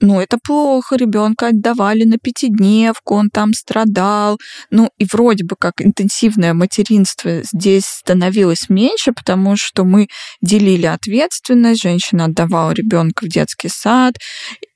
ну, 0.00 0.20
это 0.20 0.38
плохо, 0.42 0.96
ребенка 0.96 1.48
отдавали 1.48 2.04
на 2.04 2.16
пятидневку, 2.18 3.14
он 3.14 3.28
там 3.30 3.52
страдал. 3.52 4.38
Ну, 4.70 4.90
и 4.98 5.04
вроде 5.04 5.44
бы 5.44 5.56
как 5.58 5.82
интенсивное 5.82 6.54
материнство 6.54 7.42
здесь 7.42 7.84
становилось 7.84 8.68
меньше, 8.68 9.12
потому 9.12 9.56
что 9.56 9.84
мы 9.84 10.08
делили 10.40 10.86
ответственность, 10.86 11.82
женщина 11.82 12.24
отдавала 12.26 12.72
ребенка 12.72 13.26
в 13.26 13.28
детский 13.28 13.68
сад, 13.68 14.14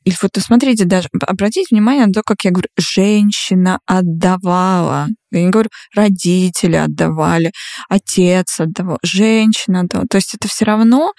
и 0.04 0.12
вот 0.20 0.30
смотрите, 0.38 0.84
даже 0.84 1.08
обратите 1.26 1.66
внимание 1.70 2.06
на 2.06 2.12
то, 2.12 2.22
как 2.24 2.44
я 2.44 2.50
говорю, 2.50 2.68
женщина 2.78 3.78
отдавала. 3.86 5.08
Я 5.30 5.42
не 5.42 5.50
говорю, 5.50 5.68
родители 5.94 6.76
отдавали, 6.76 7.50
отец 7.88 8.60
отдавал, 8.60 8.98
женщина 9.02 9.80
отдавала. 9.80 10.06
То 10.08 10.16
есть 10.16 10.34
это 10.34 10.46
все 10.46 10.64
равно 10.64 11.12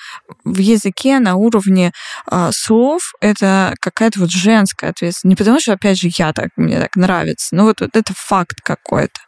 в 0.45 0.57
языке 0.57 1.19
на 1.19 1.35
уровне 1.35 1.91
э, 2.31 2.49
слов 2.53 3.11
это 3.19 3.73
какая-то 3.81 4.21
вот 4.21 4.31
женская 4.31 4.91
ответственность. 4.91 5.25
Не 5.25 5.35
потому 5.35 5.59
что, 5.59 5.73
опять 5.73 5.99
же, 5.99 6.09
я 6.17 6.31
так, 6.31 6.49
мне 6.55 6.79
так 6.79 6.95
нравится, 6.95 7.55
но 7.55 7.65
вот, 7.65 7.81
вот 7.81 7.95
это 7.95 8.13
факт 8.15 8.61
какой-то. 8.63 9.19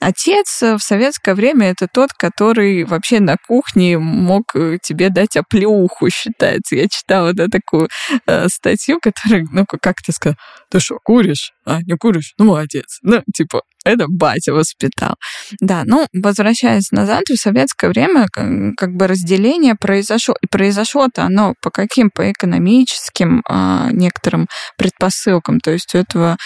Отец 0.00 0.60
в 0.60 0.80
советское 0.80 1.34
время 1.34 1.70
это 1.70 1.86
тот, 1.92 2.12
который 2.12 2.84
вообще 2.84 3.20
на 3.20 3.36
кухне 3.46 3.98
мог 3.98 4.54
э, 4.54 4.78
тебе 4.82 5.10
дать 5.10 5.36
оплеуху, 5.36 6.10
считается. 6.10 6.74
Я 6.74 6.88
читала 6.88 7.32
да, 7.32 7.46
такую 7.46 7.88
э, 8.26 8.48
статью, 8.48 8.98
который, 9.02 9.46
ну, 9.52 9.66
как 9.66 9.96
ты 10.02 10.12
сказал, 10.12 10.36
ты 10.70 10.80
что, 10.80 10.98
куришь? 11.02 11.52
А, 11.64 11.82
не 11.82 11.96
куришь? 11.96 12.34
Ну, 12.38 12.46
молодец. 12.46 12.98
Ну, 13.02 13.22
типа, 13.34 13.62
это 13.84 14.06
батя 14.08 14.52
воспитал. 14.52 15.16
Да, 15.60 15.82
ну, 15.84 16.06
возвращаясь 16.12 16.92
назад, 16.92 17.24
в 17.28 17.36
советское 17.36 17.88
время 17.88 18.26
как 18.32 18.94
бы 18.94 19.06
разделение 19.06 19.74
произошло. 19.74 20.34
И 20.40 20.46
произошло-то 20.46 21.24
оно 21.24 21.54
по 21.60 21.70
каким? 21.70 22.10
По 22.10 22.30
экономическим 22.30 23.42
а, 23.48 23.90
некоторым 23.92 24.46
предпосылкам. 24.76 25.60
То 25.60 25.72
есть 25.72 25.94
у 25.94 25.98
этого 25.98 26.36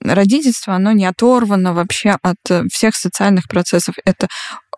родительства, 0.00 0.74
оно 0.74 0.92
не 0.92 1.06
оторвано 1.06 1.74
вообще 1.74 2.16
от 2.22 2.70
всех 2.72 2.94
социальных 2.94 3.48
процессов. 3.48 3.96
Это 4.04 4.28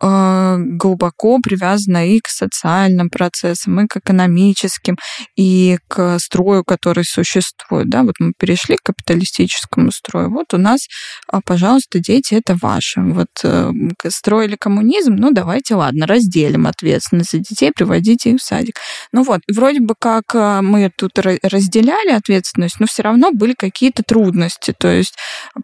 глубоко 0.04 1.38
привязана 1.42 2.06
и 2.06 2.20
к 2.20 2.28
социальным 2.28 3.08
процессам, 3.08 3.80
и 3.80 3.87
к 3.87 3.96
экономическим, 3.96 4.96
и 5.37 5.78
к 5.88 6.18
строю, 6.18 6.64
который 6.64 7.04
существует. 7.04 7.88
Да? 7.88 8.02
Вот 8.02 8.14
мы 8.18 8.32
перешли 8.38 8.76
к 8.76 8.82
капиталистическому 8.84 9.90
строю. 9.92 10.30
Вот 10.30 10.52
у 10.52 10.58
нас, 10.58 10.87
а, 11.28 11.40
пожалуйста, 11.40 12.00
дети, 12.00 12.34
это 12.34 12.56
ваши. 12.61 13.00
Вот 13.00 13.28
э, 13.44 13.70
строили 14.08 14.56
коммунизм, 14.56 15.14
ну 15.14 15.30
давайте, 15.32 15.75
ладно, 15.75 16.06
разделим 16.06 16.66
ответственность 16.66 17.32
за 17.32 17.38
детей, 17.38 17.73
приводите 17.75 18.30
их 18.30 18.40
в 18.40 18.42
садик. 18.42 18.76
Ну 19.12 19.23
вот, 19.23 19.40
вроде 19.54 19.80
бы 19.80 19.94
как 19.99 20.34
э, 20.34 20.61
мы 20.61 20.90
тут 20.96 21.18
разделяли 21.18 22.11
ответственность, 22.11 22.80
но 22.80 22.87
все 22.87 23.02
равно 23.02 23.30
были 23.32 23.54
какие-то 23.56 24.02
трудности. 24.02 24.75
То 24.78 24.88
есть 24.88 25.14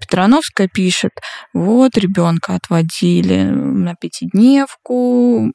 Петрановская 0.01 0.69
пишет, 0.69 1.13
вот 1.53 1.97
ребенка 1.97 2.55
отводили 2.55 3.43
на 3.43 3.95
пяти 3.95 4.30
пятидневку, 4.31 5.53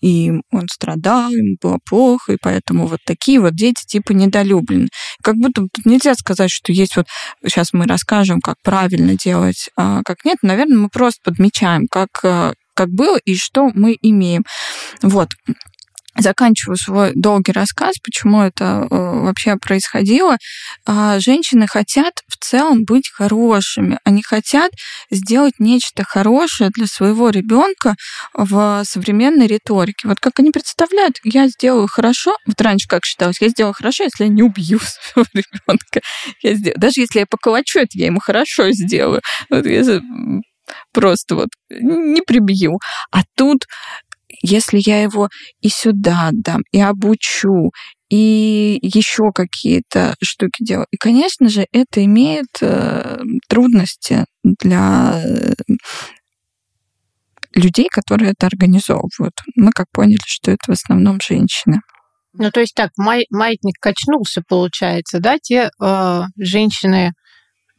и 0.00 0.30
он 0.52 0.68
страдал, 0.72 1.30
ему 1.30 1.56
было 1.60 1.78
плохо, 1.84 2.34
и 2.34 2.38
поэтому 2.40 2.86
вот 2.86 3.00
такие 3.04 3.40
вот 3.40 3.54
дети 3.54 3.84
типа 3.84 4.12
недолюблены. 4.12 4.88
Как 5.22 5.34
будто 5.36 5.62
тут 5.62 5.84
нельзя 5.84 6.14
сказать, 6.14 6.50
что 6.50 6.72
есть 6.72 6.96
вот... 6.96 7.06
Сейчас 7.44 7.72
мы 7.72 7.84
расскажем, 7.86 8.40
как 8.40 8.56
правильно 8.62 9.16
делать, 9.16 9.70
а 9.76 10.02
как 10.04 10.24
нет. 10.24 10.38
Наверное, 10.42 10.78
мы 10.78 10.88
просто 10.88 11.20
подмечаем, 11.24 11.88
как, 11.90 12.08
э, 12.22 12.52
как 12.74 12.90
было 12.90 13.18
и 13.24 13.34
что 13.34 13.70
мы 13.74 13.96
имеем. 14.00 14.44
Вот 15.02 15.30
заканчиваю 16.18 16.76
свой 16.76 17.12
долгий 17.14 17.52
рассказ, 17.52 17.96
почему 18.02 18.42
это 18.42 18.86
э, 18.90 18.94
вообще 18.94 19.56
происходило. 19.56 20.36
Э, 20.86 21.18
женщины 21.20 21.66
хотят 21.66 22.14
в 22.28 22.36
целом 22.36 22.84
быть 22.84 23.10
хорошими. 23.12 23.98
Они 24.04 24.22
хотят 24.22 24.70
сделать 25.10 25.54
нечто 25.58 26.04
хорошее 26.04 26.70
для 26.70 26.86
своего 26.86 27.30
ребенка 27.30 27.94
в 28.34 28.82
современной 28.84 29.46
риторике. 29.46 30.08
Вот 30.08 30.20
как 30.20 30.38
они 30.40 30.50
представляют, 30.50 31.16
я 31.24 31.48
сделаю 31.48 31.88
хорошо, 31.88 32.36
вот 32.46 32.60
раньше 32.60 32.88
как 32.88 33.04
считалось, 33.04 33.40
я 33.40 33.48
сделаю 33.48 33.74
хорошо, 33.74 34.04
если 34.04 34.24
я 34.24 34.30
не 34.30 34.42
убью 34.42 34.80
своего 35.14 35.28
ребенка. 35.32 36.00
Я 36.42 36.54
сделаю, 36.54 36.78
даже 36.78 37.00
если 37.00 37.20
я 37.20 37.26
поколочу 37.26 37.80
это, 37.80 37.90
я 37.92 38.06
ему 38.06 38.20
хорошо 38.20 38.70
сделаю. 38.72 39.22
Вот 39.50 39.66
если 39.66 40.02
просто 40.92 41.34
вот 41.34 41.48
не 41.70 42.20
прибью. 42.22 42.78
А 43.10 43.22
тут 43.36 43.66
если 44.42 44.80
я 44.84 45.02
его 45.02 45.28
и 45.60 45.68
сюда 45.68 46.28
отдам, 46.28 46.62
и 46.72 46.80
обучу, 46.80 47.70
и 48.08 48.78
еще 48.82 49.30
какие-то 49.34 50.14
штуки 50.22 50.64
делаю. 50.64 50.86
И, 50.90 50.96
конечно 50.96 51.48
же, 51.48 51.66
это 51.72 52.04
имеет 52.04 52.46
э, 52.62 53.18
трудности 53.48 54.24
для 54.42 55.22
э, 55.22 55.52
людей, 57.54 57.88
которые 57.90 58.32
это 58.32 58.46
организовывают. 58.46 59.34
Мы 59.56 59.70
как 59.72 59.86
поняли, 59.92 60.20
что 60.24 60.50
это 60.50 60.64
в 60.68 60.70
основном 60.70 61.18
женщины. 61.20 61.80
Ну, 62.32 62.50
то 62.50 62.60
есть 62.60 62.74
так, 62.74 62.90
май, 62.96 63.26
маятник 63.30 63.74
качнулся, 63.80 64.42
получается, 64.46 65.18
да? 65.20 65.38
Те 65.42 65.70
э, 65.80 66.22
женщины, 66.36 67.12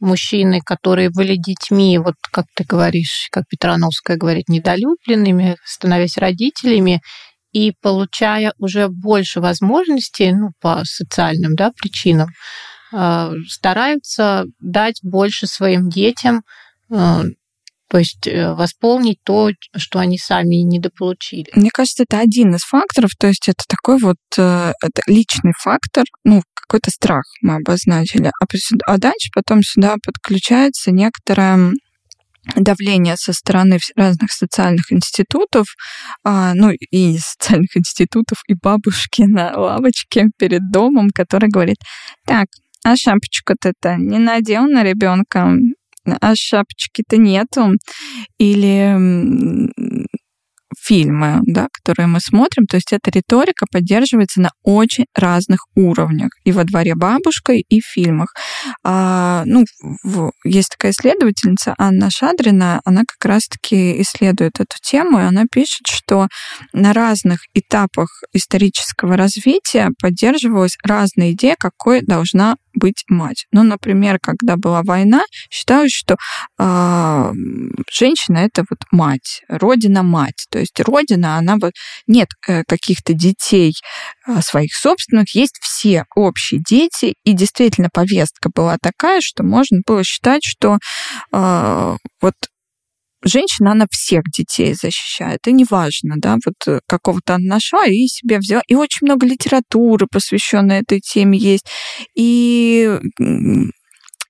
мужчины, 0.00 0.60
которые 0.64 1.10
были 1.10 1.36
детьми, 1.36 1.98
вот 1.98 2.14
как 2.32 2.46
ты 2.54 2.64
говоришь, 2.64 3.28
как 3.30 3.44
Петрановская 3.48 4.16
говорит, 4.16 4.48
недолюбленными, 4.48 5.56
становясь 5.64 6.16
родителями 6.16 7.00
и 7.52 7.72
получая 7.80 8.52
уже 8.58 8.88
больше 8.88 9.40
возможностей, 9.40 10.32
ну, 10.32 10.50
по 10.60 10.82
социальным 10.84 11.54
да, 11.56 11.72
причинам, 11.76 12.28
э, 12.92 13.32
стараются 13.48 14.44
дать 14.60 15.00
больше 15.02 15.46
своим 15.46 15.90
детям, 15.90 16.42
э, 16.90 17.22
то 17.90 17.98
есть 17.98 18.26
э, 18.26 18.54
восполнить 18.54 19.18
то, 19.24 19.50
что 19.76 19.98
они 19.98 20.16
сами 20.16 20.62
недополучили. 20.62 21.50
Мне 21.54 21.70
кажется, 21.70 22.04
это 22.04 22.20
один 22.20 22.54
из 22.54 22.62
факторов, 22.62 23.10
то 23.18 23.26
есть 23.26 23.48
это 23.48 23.64
такой 23.68 23.98
вот 23.98 24.16
это 24.32 25.02
личный 25.06 25.52
фактор, 25.58 26.04
ну, 26.24 26.42
какой-то 26.70 26.90
страх 26.92 27.24
мы 27.42 27.56
обозначили. 27.56 28.28
А, 28.28 28.92
а 28.92 28.98
дальше 28.98 29.30
потом 29.34 29.62
сюда 29.62 29.96
подключается 30.04 30.92
некоторое 30.92 31.72
давление 32.56 33.16
со 33.16 33.32
стороны 33.32 33.78
разных 33.96 34.32
социальных 34.32 34.92
институтов, 34.92 35.66
а, 36.24 36.54
ну 36.54 36.70
и 36.70 37.18
социальных 37.18 37.76
институтов, 37.76 38.38
и 38.48 38.54
бабушки 38.54 39.22
на 39.22 39.52
лавочке 39.58 40.26
перед 40.38 40.70
домом, 40.70 41.08
который 41.12 41.48
говорит, 41.48 41.78
так, 42.24 42.46
а 42.84 42.96
шапочку-то 42.96 43.96
не 43.96 44.18
надел 44.18 44.66
на 44.66 44.82
ребенка, 44.84 45.52
а 46.06 46.34
шапочки-то 46.34 47.16
нету. 47.16 47.72
Или 48.38 49.68
фильмы, 50.78 51.40
да, 51.46 51.68
которые 51.72 52.06
мы 52.06 52.20
смотрим. 52.20 52.66
То 52.66 52.76
есть 52.76 52.92
эта 52.92 53.10
риторика 53.10 53.66
поддерживается 53.70 54.40
на 54.40 54.50
очень 54.62 55.06
разных 55.14 55.66
уровнях. 55.74 56.30
И 56.44 56.52
во 56.52 56.64
дворе 56.64 56.94
бабушкой, 56.94 57.64
и 57.68 57.80
в 57.80 57.86
фильмах. 57.86 58.32
А, 58.84 59.42
ну, 59.46 59.64
в, 60.04 60.32
есть 60.44 60.70
такая 60.70 60.92
исследовательница 60.92 61.74
Анна 61.78 62.10
Шадрина, 62.10 62.80
она 62.84 63.02
как 63.06 63.24
раз-таки 63.28 64.00
исследует 64.00 64.60
эту 64.60 64.76
тему, 64.82 65.18
и 65.18 65.22
она 65.22 65.44
пишет, 65.50 65.86
что 65.86 66.28
на 66.72 66.92
разных 66.92 67.40
этапах 67.54 68.08
исторического 68.32 69.16
развития 69.16 69.90
поддерживалась 70.00 70.76
разная 70.84 71.32
идея, 71.32 71.56
какой 71.58 72.02
должна 72.02 72.56
быть 72.74 73.04
мать. 73.08 73.46
Ну, 73.52 73.62
например, 73.62 74.18
когда 74.20 74.56
была 74.56 74.82
война, 74.82 75.22
считалось, 75.50 75.92
что 75.92 76.16
э, 76.58 77.32
женщина 77.90 78.38
это 78.38 78.64
вот 78.68 78.80
мать, 78.90 79.42
родина 79.48 80.02
мать. 80.02 80.46
То 80.50 80.58
есть 80.58 80.78
родина, 80.80 81.36
она 81.36 81.56
вот 81.60 81.72
нет 82.06 82.28
э, 82.48 82.62
каких-то 82.66 83.14
детей 83.14 83.74
э, 84.26 84.40
своих 84.42 84.74
собственных, 84.74 85.34
есть 85.34 85.58
все 85.60 86.04
общие 86.14 86.60
дети, 86.60 87.14
и 87.24 87.32
действительно 87.32 87.88
повестка 87.92 88.50
была 88.54 88.76
такая, 88.80 89.20
что 89.22 89.42
можно 89.42 89.80
было 89.86 90.04
считать, 90.04 90.42
что 90.44 90.78
э, 91.32 91.96
вот 92.20 92.34
женщина, 93.22 93.72
она 93.72 93.86
всех 93.90 94.22
детей 94.24 94.74
защищает. 94.74 95.46
И 95.46 95.52
неважно, 95.52 96.14
да, 96.16 96.36
вот 96.44 96.54
э, 96.66 96.80
какого-то 96.86 97.34
она 97.34 97.54
нашла 97.54 97.86
и 97.86 98.06
себе 98.06 98.38
взяла. 98.38 98.62
И 98.68 98.74
очень 98.74 99.06
много 99.06 99.26
литературы, 99.26 100.06
посвященной 100.10 100.80
этой 100.80 101.00
теме, 101.00 101.38
есть. 101.38 101.66
И 102.14 102.88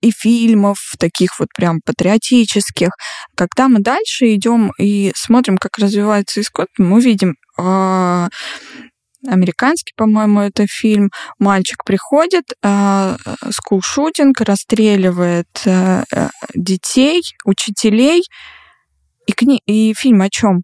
и 0.01 0.13
фильмов 0.13 0.79
таких 0.99 1.39
вот 1.39 1.49
прям 1.55 1.81
патриотических. 1.85 2.89
Когда 3.37 3.69
мы 3.69 3.81
дальше 3.81 4.35
идем 4.35 4.73
и 4.79 5.13
смотрим, 5.15 5.59
как 5.59 5.79
развивается 5.79 6.41
исход, 6.41 6.69
мы 6.79 7.01
видим 7.03 7.35
э, 7.59 8.29
американский, 9.27 9.93
по-моему, 9.97 10.41
это 10.41 10.67
фильм. 10.67 11.11
Мальчик 11.39 11.85
приходит, 11.85 12.45
э, 12.63 13.17
скулшутинг, 13.51 14.41
расстреливает 14.41 15.49
э, 15.67 16.05
детей, 16.55 17.23
учителей, 17.45 18.23
и, 19.31 19.33
кни... 19.33 19.61
и 19.67 19.95
фильм 19.95 20.23
о 20.23 20.29
чем? 20.29 20.63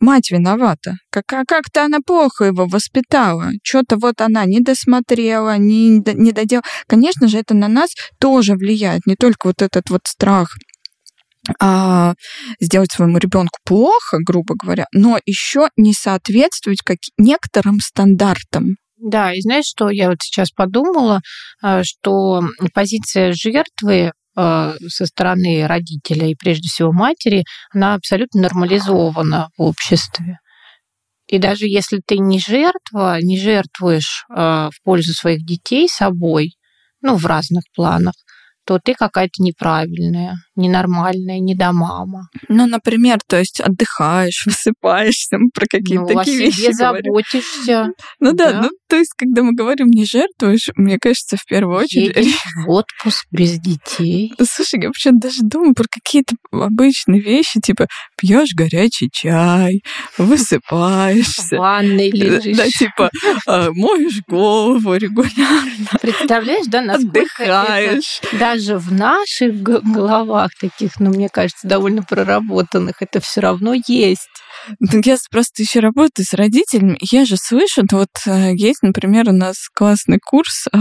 мать 0.00 0.30
виновата. 0.30 0.94
Как, 1.10 1.24
как-то 1.26 1.84
она 1.84 1.98
плохо 2.06 2.44
его 2.44 2.66
воспитала. 2.66 3.50
Что-то 3.64 3.96
вот 3.96 4.20
она 4.20 4.44
не 4.44 4.60
досмотрела, 4.60 5.58
не, 5.58 5.98
не 6.14 6.30
доделала. 6.30 6.62
Конечно 6.86 7.26
же, 7.26 7.38
это 7.38 7.54
на 7.54 7.66
нас 7.66 7.90
тоже 8.20 8.54
влияет. 8.54 9.06
Не 9.06 9.16
только 9.16 9.48
вот 9.48 9.60
этот 9.60 9.90
вот 9.90 10.02
страх 10.04 10.50
а, 11.58 12.14
сделать 12.60 12.92
своему 12.92 13.18
ребенку 13.18 13.58
плохо, 13.64 14.18
грубо 14.24 14.54
говоря, 14.54 14.86
но 14.92 15.18
еще 15.26 15.68
не 15.76 15.92
соответствовать 15.92 16.82
как 16.84 16.98
некоторым 17.16 17.80
стандартам. 17.80 18.76
Да, 19.00 19.32
и 19.32 19.40
знаешь, 19.40 19.66
что 19.66 19.90
я 19.90 20.10
вот 20.10 20.18
сейчас 20.20 20.50
подумала, 20.50 21.20
а, 21.62 21.82
что 21.84 22.42
позиция 22.74 23.32
жертвы 23.32 24.08
а, 24.08 24.12
со 24.38 25.06
стороны 25.06 25.66
родителя 25.66 26.28
и 26.28 26.36
прежде 26.36 26.68
всего 26.68 26.92
матери, 26.92 27.44
она 27.74 27.94
абсолютно 27.94 28.42
нормализована 28.42 29.48
в 29.58 29.62
обществе. 29.62 30.38
И 31.26 31.38
даже 31.38 31.66
если 31.66 32.00
ты 32.06 32.18
не 32.18 32.38
жертва, 32.38 33.18
не 33.20 33.38
жертвуешь 33.38 34.24
в 34.28 34.72
пользу 34.84 35.12
своих 35.12 35.44
детей 35.44 35.88
собой, 35.88 36.52
ну, 37.02 37.16
в 37.16 37.26
разных 37.26 37.64
планах, 37.74 38.14
то 38.64 38.78
ты 38.78 38.94
какая-то 38.94 39.42
неправильная, 39.42 40.36
ненормальная, 40.58 41.38
не 41.38 41.54
до 41.54 41.72
мама. 41.72 42.28
Ну, 42.48 42.66
например, 42.66 43.18
то 43.26 43.38
есть 43.38 43.60
отдыхаешь, 43.60 44.42
высыпаешься, 44.46 45.38
про 45.54 45.66
какие-то 45.68 46.12
ну, 46.12 46.18
такие 46.18 46.38
вещи 46.38 46.72
заботишься. 46.72 47.88
Ну 48.20 48.32
да, 48.32 48.52
да, 48.52 48.62
ну 48.62 48.70
то 48.88 48.96
есть, 48.96 49.12
когда 49.16 49.42
мы 49.42 49.52
говорим 49.52 49.88
не 49.88 50.04
жертвуешь, 50.04 50.70
мне 50.76 50.98
кажется, 50.98 51.36
в 51.36 51.44
первую 51.44 51.78
очередь... 51.78 52.16
Едешь 52.16 52.38
в 52.66 52.70
отпуск 52.70 53.26
без 53.30 53.58
детей. 53.60 54.32
Слушай, 54.42 54.80
я 54.80 54.88
вообще 54.88 55.10
даже 55.12 55.42
думаю 55.42 55.74
про 55.74 55.84
какие-то 55.90 56.34
обычные 56.50 57.20
вещи, 57.20 57.60
типа 57.60 57.86
пьешь 58.16 58.54
горячий 58.54 59.10
чай, 59.12 59.82
высыпаешься. 60.16 61.56
В 61.56 61.58
ванной 61.58 62.10
лежишь. 62.10 62.56
Да, 62.56 62.66
типа 62.66 63.10
а, 63.46 63.70
моешь 63.72 64.22
голову 64.26 64.94
регулярно. 64.94 65.86
Представляешь, 66.00 66.66
да, 66.66 66.80
насколько 66.80 67.18
Отдыхаешь. 67.18 68.20
Даже 68.38 68.78
в 68.78 68.92
наших 68.92 69.60
головах 69.60 70.47
таких, 70.54 71.00
ну, 71.00 71.10
мне 71.10 71.28
кажется, 71.28 71.66
довольно 71.66 72.02
проработанных, 72.02 73.02
это 73.02 73.20
все 73.20 73.40
равно 73.40 73.74
есть. 73.86 74.28
Ну, 74.80 75.00
я 75.04 75.16
просто 75.30 75.62
еще 75.62 75.80
работаю 75.80 76.26
с 76.26 76.34
родителями. 76.34 76.98
Я 77.10 77.24
же 77.24 77.36
слышу, 77.36 77.82
ну, 77.90 77.98
вот 77.98 78.08
э, 78.26 78.54
есть, 78.54 78.82
например, 78.82 79.28
у 79.28 79.32
нас 79.32 79.68
классный 79.74 80.18
курс 80.18 80.66
э, 80.72 80.78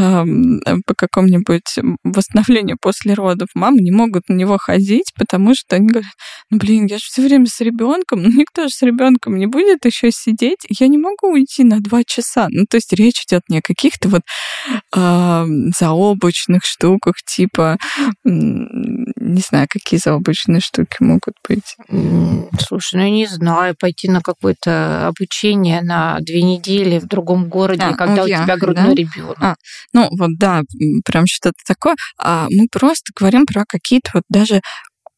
по 0.86 0.94
какому-нибудь 0.96 1.80
восстановлению 2.04 2.78
после 2.82 3.13
родов. 3.13 3.50
Мамы 3.56 3.80
не 3.80 3.92
могут 3.92 4.30
на 4.30 4.34
него 4.34 4.58
ходить, 4.58 5.12
потому 5.16 5.54
что 5.56 5.76
они 5.76 5.88
говорят, 5.88 6.12
ну, 6.50 6.58
блин, 6.58 6.86
я 6.86 6.98
же 6.98 7.04
все 7.06 7.22
время 7.22 7.48
с 7.48 7.60
ребенком, 7.62 8.24
ну, 8.24 8.30
никто 8.30 8.63
же 8.63 8.70
с 8.70 8.82
ребенком 8.82 9.38
не 9.38 9.48
будет 9.48 9.86
еще 9.86 10.12
сидеть. 10.12 10.66
Я 10.70 10.88
не 10.88 10.98
могу 10.98 11.32
уйти 11.32 11.63
на 11.63 11.80
два 11.80 12.04
часа. 12.04 12.48
Ну, 12.50 12.66
то 12.70 12.78
есть 12.78 12.94
речь 12.94 13.24
идет 13.28 13.44
не 13.50 13.60
о 13.60 13.62
каких-то 13.62 14.10
вот 14.10 14.22
э, 14.96 15.46
заоблачных 15.78 16.63
штуках, 16.66 17.16
типа, 17.26 17.78
не 18.24 19.42
знаю, 19.42 19.68
какие 19.70 20.00
заоблачные 20.00 20.62
штуки 20.62 20.98
могут 21.00 21.36
быть. 21.48 21.76
Слушай, 22.60 22.96
ну, 22.96 23.02
я 23.04 23.10
не 23.10 23.26
знаю, 23.26 23.67
пойти 23.74 24.10
на 24.10 24.22
какое-то 24.22 25.08
обучение 25.08 25.82
на 25.82 26.18
две 26.22 26.42
недели 26.42 27.00
в 27.00 27.08
другом 27.08 27.50
городе, 27.50 27.84
а, 27.84 27.94
когда 27.94 28.24
у 28.24 28.28
тебя 28.28 28.58
грудной 28.58 28.90
да? 28.90 28.94
ребенок. 28.94 29.38
А, 29.40 29.56
ну, 29.94 30.08
вот 30.18 30.32
да, 30.38 30.62
прям 31.06 31.26
что-то 31.28 31.58
такое. 31.66 31.96
А 32.20 32.48
мы 32.50 32.68
просто 32.72 33.12
говорим 33.16 33.46
про 33.46 33.64
какие-то 33.68 34.12
вот 34.14 34.24
даже 34.30 34.62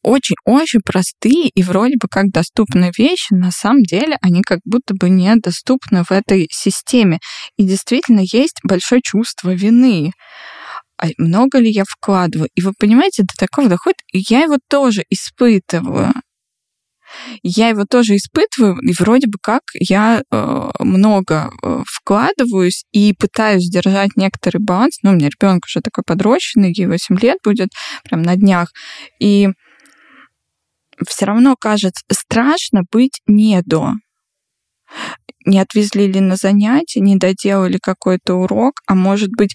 очень-очень 0.02 0.80
простые 0.80 1.48
и 1.48 1.62
вроде 1.62 1.96
бы 2.00 2.08
как 2.10 2.30
доступные 2.30 2.90
вещи, 2.96 3.34
на 3.34 3.50
самом 3.50 3.82
деле 3.82 4.16
они 4.22 4.40
как 4.40 4.60
будто 4.64 4.94
бы 4.94 5.10
недоступны 5.10 6.04
в 6.04 6.10
этой 6.10 6.48
системе. 6.50 7.18
И 7.58 7.64
действительно 7.64 8.20
есть 8.20 8.60
большое 8.64 9.02
чувство 9.04 9.50
вины 9.50 10.12
а 11.02 11.06
много 11.16 11.58
ли 11.58 11.70
я 11.70 11.84
вкладываю? 11.88 12.50
И 12.54 12.60
вы 12.60 12.72
понимаете, 12.78 13.22
до 13.22 13.32
такого 13.34 13.68
доходит, 13.68 14.00
и 14.12 14.22
я 14.28 14.42
его 14.42 14.58
тоже 14.68 15.02
испытываю 15.08 16.12
я 17.42 17.68
его 17.68 17.84
тоже 17.84 18.16
испытываю, 18.16 18.78
и 18.78 18.92
вроде 18.98 19.26
бы 19.26 19.38
как 19.40 19.62
я 19.74 20.22
э, 20.30 20.70
много 20.78 21.50
э, 21.62 21.82
вкладываюсь 21.86 22.84
и 22.92 23.12
пытаюсь 23.12 23.68
держать 23.68 24.10
некоторый 24.16 24.58
баланс. 24.58 24.98
Ну, 25.02 25.10
у 25.10 25.14
меня 25.14 25.28
ребенок 25.28 25.64
уже 25.66 25.80
такой 25.80 26.04
подрощенный, 26.04 26.72
ей 26.74 26.86
8 26.86 27.18
лет 27.18 27.38
будет, 27.44 27.70
прям 28.04 28.22
на 28.22 28.36
днях. 28.36 28.72
И 29.18 29.48
все 31.08 31.26
равно 31.26 31.56
кажется 31.58 32.04
страшно 32.10 32.82
быть 32.90 33.20
не 33.26 33.60
до. 33.64 33.94
Не 35.46 35.58
отвезли 35.58 36.06
ли 36.06 36.20
на 36.20 36.36
занятия, 36.36 37.00
не 37.00 37.16
доделали 37.16 37.78
какой-то 37.80 38.34
урок, 38.34 38.74
а 38.86 38.94
может 38.94 39.30
быть, 39.30 39.54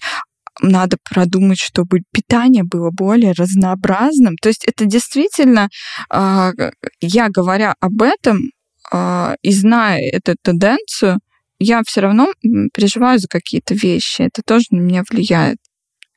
надо 0.60 0.96
продумать, 1.08 1.58
чтобы 1.58 2.00
питание 2.12 2.64
было 2.64 2.90
более 2.90 3.32
разнообразным. 3.32 4.36
То 4.40 4.48
есть 4.48 4.64
это 4.64 4.86
действительно, 4.86 5.68
а, 6.10 6.52
я 7.00 7.28
говоря 7.28 7.74
об 7.80 8.02
этом 8.02 8.50
а, 8.90 9.36
и 9.42 9.52
зная 9.52 10.00
эту 10.00 10.34
тенденцию, 10.42 11.18
я 11.58 11.82
все 11.86 12.02
равно 12.02 12.28
переживаю 12.42 13.18
за 13.18 13.28
какие-то 13.28 13.74
вещи. 13.74 14.22
Это 14.22 14.42
тоже 14.42 14.66
на 14.70 14.80
меня 14.80 15.02
влияет. 15.08 15.58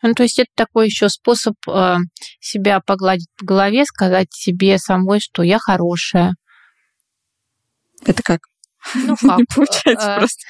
Ну, 0.01 0.13
то 0.13 0.23
есть 0.23 0.39
это 0.39 0.49
такой 0.55 0.85
еще 0.85 1.09
способ 1.09 1.55
а, 1.67 1.97
себя 2.39 2.79
погладить 2.79 3.27
по 3.37 3.45
голове, 3.45 3.85
сказать 3.85 4.27
себе 4.31 4.77
самой, 4.77 5.19
что 5.19 5.43
я 5.43 5.59
хорошая. 5.59 6.35
Это 8.05 8.23
как? 8.23 8.39
Ну 8.95 9.15
как? 9.21 9.39
Не 9.39 9.45
получается 9.45 10.15
просто. 10.17 10.45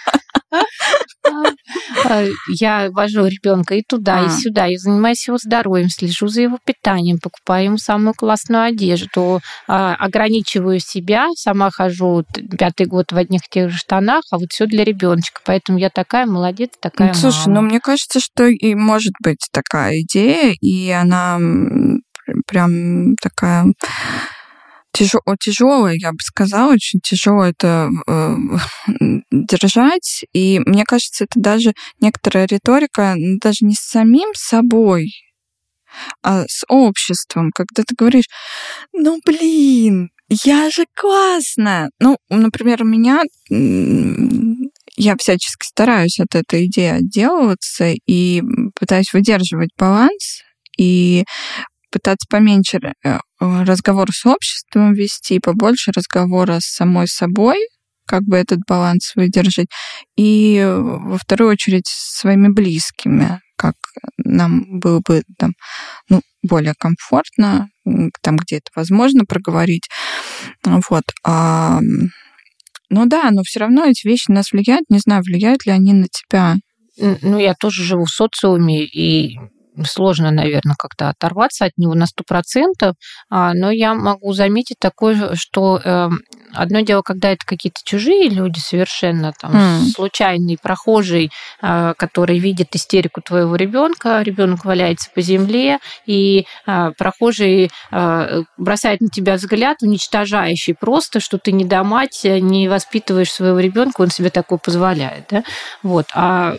А, 2.06 2.26
я 2.48 2.90
вожу 2.92 3.26
ребенка 3.26 3.76
и 3.76 3.84
туда, 3.88 4.24
и 4.24 4.26
а. 4.26 4.30
сюда, 4.30 4.68
и 4.68 4.78
занимаюсь 4.78 5.28
его 5.28 5.38
здоровьем, 5.38 5.90
слежу 5.90 6.28
за 6.28 6.42
его 6.42 6.58
питанием, 6.64 7.20
покупаю 7.20 7.66
ему 7.66 7.78
самую 7.78 8.14
классную 8.14 8.64
одежду, 8.64 9.42
а, 9.68 9.96
ограничиваю 9.96 10.80
себя, 10.80 11.28
сама 11.36 11.70
хожу 11.72 12.26
пятый 12.58 12.88
год 12.88 13.12
в 13.12 13.18
одних 13.18 13.42
тех 13.50 13.70
же 13.70 13.78
штанах, 13.78 14.24
а 14.32 14.38
вот 14.38 14.52
все 14.52 14.66
для 14.66 14.84
ребеночка. 14.84 15.42
Поэтому 15.46 15.78
я 15.78 15.90
такая 15.90 16.26
молодец, 16.26 16.72
такая. 16.80 17.14
Слушай, 17.14 17.54
ну 17.54 17.62
мне 17.62 17.80
кажется, 17.80 18.20
что 18.20 18.46
и 18.46 18.76
может 18.76 19.14
быть 19.24 19.48
такая 19.52 20.02
идея, 20.02 20.56
и 20.62 20.90
она 20.90 21.38
прям 22.48 23.16
такая 23.22 23.66
тяжелое, 24.92 25.96
я 25.96 26.12
бы 26.12 26.20
сказала, 26.22 26.74
очень 26.74 27.00
тяжело 27.02 27.46
это 27.46 27.90
э, 28.08 28.36
держать. 29.32 30.26
И 30.34 30.60
мне 30.66 30.84
кажется, 30.86 31.26
это 31.26 31.40
даже 31.40 31.74
некоторая 32.00 32.46
риторика 32.48 33.16
даже 33.42 33.66
не 33.66 33.76
с 33.76 33.80
самим 33.80 34.30
собой, 34.34 35.12
а 36.24 36.44
с 36.48 36.64
обществом, 36.68 37.52
когда 37.54 37.84
ты 37.84 37.96
говоришь, 37.98 38.26
ну 38.94 39.20
блин, 39.26 40.10
я 40.30 40.70
же 40.70 40.86
классно. 40.96 41.90
Ну, 42.00 42.18
например, 42.30 42.84
меня 42.84 43.24
я 44.96 45.16
всячески 45.18 45.66
стараюсь 45.66 46.20
от 46.20 46.36
этой 46.36 46.66
идеи 46.66 46.98
отделываться 47.00 47.94
и 48.06 48.44
пытаюсь 48.76 49.14
выдерживать 49.14 49.70
баланс 49.78 50.44
и 50.78 51.24
пытаться 51.92 52.28
поменьше 52.30 52.80
э, 53.04 53.20
разговор 53.40 54.12
с 54.12 54.26
обществом 54.26 54.94
вести, 54.94 55.40
побольше 55.40 55.92
разговора 55.92 56.60
с 56.60 56.66
самой 56.66 57.08
собой, 57.08 57.58
как 58.06 58.24
бы 58.24 58.38
этот 58.38 58.60
баланс 58.68 59.14
выдержать, 59.16 59.68
и 60.18 60.66
во 60.66 61.18
вторую 61.18 61.52
очередь 61.52 61.88
с 61.88 62.20
своими 62.20 62.48
близкими, 62.48 63.40
как 63.56 63.76
нам 64.18 64.80
было 64.80 65.02
бы 65.06 65.24
там, 65.38 65.54
ну, 66.10 66.22
более 66.42 66.74
комфортно, 66.78 67.70
там, 68.22 68.38
где 68.38 68.58
это 68.58 68.72
возможно 68.76 69.26
проговорить. 69.26 69.90
Вот. 70.64 71.04
А, 71.24 71.80
ну 72.90 73.06
да, 73.06 73.30
но 73.32 73.44
все 73.44 73.60
равно 73.60 73.86
эти 73.86 74.08
вещи 74.08 74.30
на 74.30 74.36
нас 74.36 74.52
влияют. 74.52 74.90
Не 74.90 75.00
знаю, 75.00 75.22
влияют 75.24 75.66
ли 75.66 75.72
они 75.72 75.94
на 75.94 76.08
тебя. 76.08 76.56
Ну, 76.98 77.38
я 77.38 77.54
тоже 77.54 77.84
живу 77.84 78.06
в 78.06 78.10
социуме, 78.10 78.86
и 78.86 79.38
сложно, 79.86 80.32
наверное, 80.32 80.76
как-то 80.78 81.10
оторваться 81.10 81.66
от 81.66 81.78
него 81.78 81.94
на 81.96 82.06
сто 82.06 82.24
процентов, 82.28 82.96
а, 83.30 83.54
но 83.54 83.72
я 83.72 83.94
могу 83.94 84.34
заметить 84.34 84.78
такое, 84.80 85.36
что 85.36 85.80
эм, 85.84 86.20
одно 86.54 86.82
дело, 86.82 87.02
когда 87.02 87.32
это 87.32 87.46
какие-то 87.46 87.80
чужие 87.84 88.30
люди 88.30 88.60
совершенно, 88.60 89.34
там, 89.40 89.52
mm. 89.52 89.92
случайный 89.96 90.58
прохожий, 90.62 91.32
а, 91.62 91.94
который 91.96 92.40
видит 92.40 92.76
истерику 92.76 93.22
твоего 93.22 93.56
ребенка, 93.56 94.22
ребенок 94.22 94.66
валяется 94.66 95.10
по 95.14 95.22
земле, 95.22 95.80
и 96.06 96.46
а, 96.66 96.92
прохожий 96.98 97.72
бросает 98.58 99.02
на 99.02 99.10
тебя 99.10 99.36
взгляд, 99.36 99.78
уничтожающий 99.82 100.74
просто, 100.74 101.20
что 101.20 101.38
ты 101.38 101.52
не 101.52 101.66
до 101.66 101.84
мать, 101.84 102.22
не 102.24 102.68
воспитываешь 102.68 103.32
своего 103.32 103.60
ребенка, 103.60 104.02
он 104.02 104.10
себе 104.10 104.30
такое 104.30 104.58
позволяет. 104.58 105.26
Да? 105.30 105.44
Вот. 105.84 106.08
А 106.14 106.56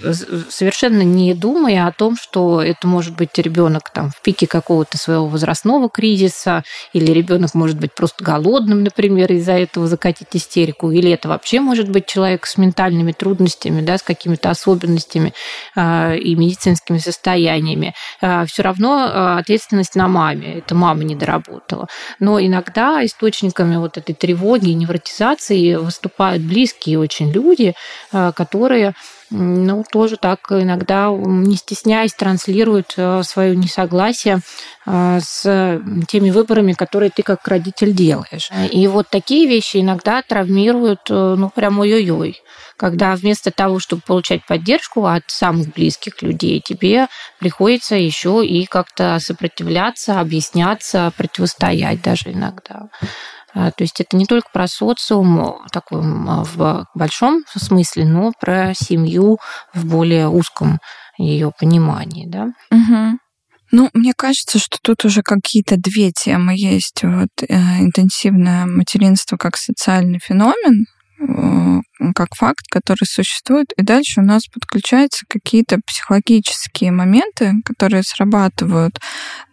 совершенно 0.48 1.02
не 1.02 1.34
думая 1.34 1.86
о 1.86 1.92
том, 1.92 2.16
что 2.16 2.62
это 2.62 2.86
может 2.86 3.16
быть 3.16 3.36
ребенок 3.38 3.90
там 3.90 4.10
в 4.10 4.20
пике 4.22 4.46
какого-то 4.46 4.98
своего 4.98 5.26
возрастного 5.26 5.88
кризиса, 5.88 6.64
или 6.92 7.10
ребенок 7.12 7.54
может 7.54 7.78
быть 7.78 7.94
просто 7.94 8.24
голодным, 8.24 8.84
например, 8.84 9.32
из-за 9.32 9.52
этого 9.52 9.79
готова 9.80 9.86
закатить 9.86 10.28
истерику, 10.32 10.90
или 10.90 11.10
это 11.10 11.28
вообще 11.28 11.60
может 11.60 11.88
быть 11.88 12.06
человек 12.06 12.46
с 12.46 12.58
ментальными 12.58 13.12
трудностями, 13.12 13.80
да, 13.80 13.96
с 13.96 14.02
какими-то 14.02 14.50
особенностями 14.50 15.32
э, 15.76 16.18
и 16.18 16.34
медицинскими 16.34 16.98
состояниями. 16.98 17.94
Э, 18.20 18.44
все 18.46 18.62
равно 18.62 19.06
э, 19.06 19.38
ответственность 19.40 19.96
на 19.96 20.08
маме. 20.08 20.58
Это 20.58 20.74
мама 20.74 21.04
не 21.04 21.14
доработала. 21.14 21.88
Но 22.20 22.40
иногда 22.40 23.04
источниками 23.04 23.76
вот 23.76 23.96
этой 23.96 24.14
тревоги 24.14 24.70
и 24.70 24.74
невротизации 24.74 25.76
выступают 25.76 26.42
близкие 26.42 26.98
очень 26.98 27.32
люди, 27.32 27.74
которые 28.10 28.94
ну, 29.30 29.84
тоже 29.90 30.16
так 30.16 30.40
иногда, 30.50 31.08
не 31.10 31.56
стесняясь, 31.56 32.14
транслируют 32.14 32.94
э, 32.96 33.22
свое 33.22 33.54
несогласие 33.54 34.40
э, 34.86 35.20
с 35.22 35.80
теми 36.08 36.30
выборами, 36.30 36.72
которые 36.72 37.10
ты 37.10 37.22
как 37.22 37.46
родитель 37.46 37.94
делаешь. 37.94 38.50
И 38.72 38.86
вот 38.88 39.08
такие 39.08 39.48
вещи 39.48 39.78
иногда 39.78 40.22
травмируют, 40.22 41.02
э, 41.10 41.34
ну, 41.38 41.48
прям 41.48 41.78
ой-ой-ой. 41.78 42.42
Когда 42.76 43.14
вместо 43.14 43.50
того, 43.50 43.78
чтобы 43.78 44.02
получать 44.02 44.44
поддержку 44.46 45.06
от 45.06 45.24
самых 45.28 45.72
близких 45.74 46.22
людей, 46.22 46.60
тебе 46.60 47.06
приходится 47.38 47.94
еще 47.94 48.44
и 48.44 48.66
как-то 48.66 49.18
сопротивляться, 49.20 50.18
объясняться, 50.18 51.12
противостоять 51.16 52.02
даже 52.02 52.32
иногда. 52.32 52.88
А, 53.54 53.70
то 53.70 53.84
есть 53.84 54.00
это 54.00 54.16
не 54.16 54.26
только 54.26 54.48
про 54.52 54.68
социум 54.68 55.58
такой 55.72 56.00
в 56.00 56.86
большом 56.94 57.44
смысле, 57.54 58.04
но 58.04 58.32
про 58.38 58.72
семью 58.74 59.38
в 59.74 59.86
более 59.86 60.28
узком 60.28 60.78
ее 61.18 61.52
понимании, 61.58 62.26
да. 62.26 62.48
Угу. 62.70 63.18
Ну, 63.72 63.88
мне 63.92 64.12
кажется, 64.16 64.58
что 64.58 64.78
тут 64.82 65.04
уже 65.04 65.22
какие-то 65.22 65.76
две 65.76 66.10
темы 66.10 66.54
есть. 66.56 67.02
Вот 67.02 67.28
э, 67.46 67.54
интенсивное 67.80 68.66
материнство 68.66 69.36
как 69.36 69.56
социальный 69.56 70.18
феномен, 70.18 70.86
как 72.14 72.34
факт, 72.34 72.66
который 72.70 73.04
существует. 73.04 73.72
И 73.76 73.82
дальше 73.82 74.20
у 74.20 74.24
нас 74.24 74.46
подключаются 74.46 75.24
какие-то 75.28 75.80
психологические 75.86 76.92
моменты, 76.92 77.54
которые 77.64 78.02
срабатывают, 78.02 78.98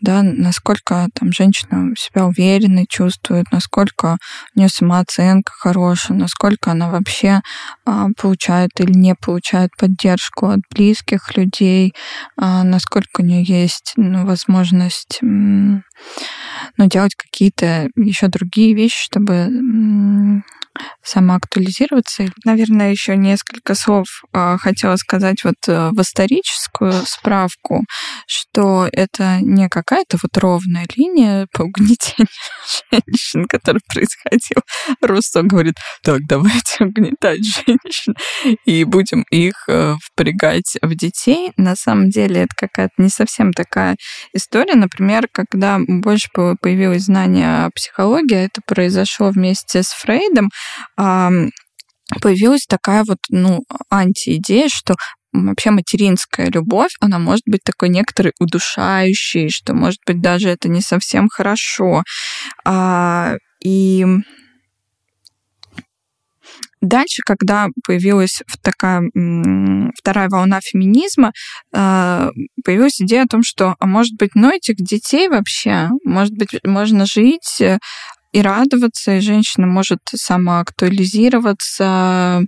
да, 0.02 0.22
насколько 0.24 1.08
там 1.14 1.32
женщина 1.32 1.94
себя 1.98 2.26
уверенно 2.26 2.86
чувствует, 2.88 3.52
насколько 3.52 4.18
у 4.56 4.60
нее 4.60 4.70
самооценка 4.70 5.52
хорошая, 5.54 6.18
насколько 6.18 6.72
она 6.72 6.90
вообще 6.90 7.42
а, 7.86 8.08
получает 8.18 8.80
или 8.80 8.92
не 8.92 9.16
получает 9.16 9.72
поддержку 9.78 10.48
от 10.48 10.62
близких 10.74 11.36
людей, 11.36 11.94
а, 12.38 12.64
насколько 12.64 13.22
у 13.22 13.26
нее 13.26 13.44
есть 13.44 13.94
ну, 13.98 14.26
возможность 14.26 15.20
ну, 15.22 15.82
делать 16.78 17.16
какие-то 17.16 17.90
еще 17.96 18.28
другие 18.28 18.74
вещи, 18.74 19.04
чтобы 19.04 20.44
самоактуализироваться. 21.04 22.26
Наверное, 22.46 22.92
еще 22.92 23.16
несколько 23.16 23.76
слов 23.76 24.08
а, 24.34 24.58
хотела 24.58 24.96
сказать 24.96 25.44
вот 25.44 25.56
э, 25.68 25.90
в 25.92 26.02
историческую 26.02 26.94
справку, 27.06 27.84
что 28.28 28.88
это 28.92 29.40
не 29.42 29.70
какая-то 29.70 30.18
вот 30.22 30.38
ровная 30.38 30.86
линия 30.96 31.48
по 31.54 31.64
угнетению 31.64 32.28
женщин, 32.92 33.46
которая 33.48 33.82
происходила. 33.88 34.62
Руссо 35.02 35.44
говорит, 35.44 35.76
так, 36.04 36.22
давайте 36.28 36.84
угнетать 36.84 37.42
женщин 37.44 38.16
и 38.66 38.84
будем 38.84 39.24
их 39.32 39.66
э, 39.68 39.96
впрягать 40.02 40.78
в 40.82 40.96
детей. 40.96 41.52
На 41.58 41.76
самом 41.76 42.10
деле 42.10 42.42
это 42.42 42.56
какая-то 42.56 42.94
не 42.98 43.10
совсем 43.10 43.54
такая 43.54 43.98
история. 44.34 44.76
Например, 44.76 45.28
когда 45.32 45.80
больше 45.88 46.30
появилось 46.62 47.04
знание 47.04 47.66
о 47.66 47.70
психологии, 47.72 48.46
это 48.46 48.62
произошло 48.66 49.30
вместе 49.30 49.84
с 49.84 49.90
Фрейдом, 49.90 50.50
появилась 50.96 52.66
такая 52.68 53.04
вот, 53.08 53.20
ну, 53.30 53.64
антиидея, 53.92 54.70
что 54.70 54.96
вообще 55.34 55.72
материнская 55.72 56.50
любовь, 56.50 56.92
она 57.00 57.20
может 57.20 57.44
быть 57.46 57.62
такой 57.64 57.90
некоторой 57.90 58.34
удушающей, 58.40 59.50
что, 59.50 59.74
может 59.74 60.00
быть, 60.06 60.22
даже 60.22 60.50
это 60.50 60.70
не 60.70 60.82
совсем 60.82 61.28
хорошо. 61.30 62.04
А, 62.66 63.36
и 63.64 64.06
Дальше, 66.80 67.24
когда 67.26 67.68
появилась 67.84 68.44
такая 68.62 69.02
вторая 69.98 70.30
волна 70.30 70.60
феминизма, 70.62 71.32
а, 71.74 72.30
появилась 72.64 73.02
идея 73.02 73.24
о 73.24 73.28
том, 73.28 73.42
что, 73.44 73.76
а 73.80 73.88
может 73.88 74.14
быть, 74.20 74.36
ну 74.36 74.52
этих 74.52 74.76
детей 74.76 75.28
вообще, 75.28 75.90
может 76.06 76.34
быть, 76.34 76.50
можно 76.64 77.08
жить 77.08 77.64
и 78.32 78.42
радоваться, 78.42 79.18
и 79.18 79.22
женщина 79.22 79.68
может 79.68 80.00
самоактуализироваться, 80.14 82.44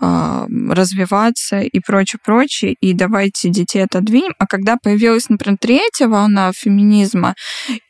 а, 0.00 0.46
развиваться 0.70 1.60
и 1.60 1.80
прочее, 1.80 2.20
прочее, 2.24 2.74
и 2.80 2.92
давайте 2.92 3.50
детей 3.50 3.84
отодвинем. 3.84 4.32
А 4.38 4.46
когда 4.46 4.76
появилась, 4.82 5.28
например, 5.28 5.58
третья 5.60 6.08
волна 6.08 6.52
феминизма, 6.54 7.34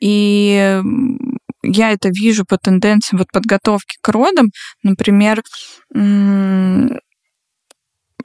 и 0.01 0.81
я 1.63 1.91
это 1.91 2.11
вижу 2.11 2.45
по 2.49 2.57
тенденциям 2.57 3.19
вот 3.19 3.29
подготовки 3.33 3.97
к 4.01 4.09
родам, 4.09 4.51
например, 4.83 5.43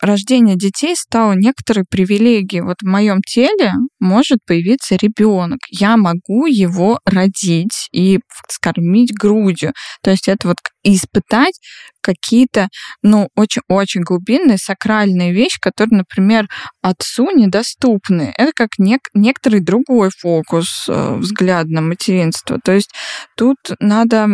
рождение 0.04 0.56
детей 0.56 0.96
стало 0.96 1.34
некоторой 1.34 1.86
привилегией. 1.90 2.62
Вот 2.62 2.78
в 2.82 2.88
моем 2.88 3.22
теле 3.22 3.72
может 4.00 4.40
появиться 4.46 4.96
ребенок. 4.96 5.60
Я 5.70 5.98
могу 5.98 6.46
его 6.46 7.00
родить 7.06 7.88
и 7.92 8.20
скормить 8.50 9.14
грудью. 9.14 9.74
То 10.04 10.12
есть 10.12 10.28
это 10.28 10.50
вот 10.50 10.58
испытать 10.84 11.60
какие-то, 12.04 12.68
ну, 13.02 13.30
очень-очень 13.36 14.02
глубинные, 14.02 14.58
сакральные 14.58 15.34
вещи, 15.34 15.60
которые, 15.60 16.00
например, 16.00 16.48
отцу 16.82 17.32
недоступны. 17.32 18.34
Это 18.38 18.52
как 18.54 18.72
нек- 18.80 19.10
некоторый 19.14 19.62
другой 19.62 20.10
фокус 20.16 20.86
э, 20.88 21.16
взгляд 21.16 21.68
на 21.68 21.82
материнство. 21.82 22.60
То 22.64 22.74
есть 22.74 22.92
тут 23.36 23.58
надо 23.80 24.28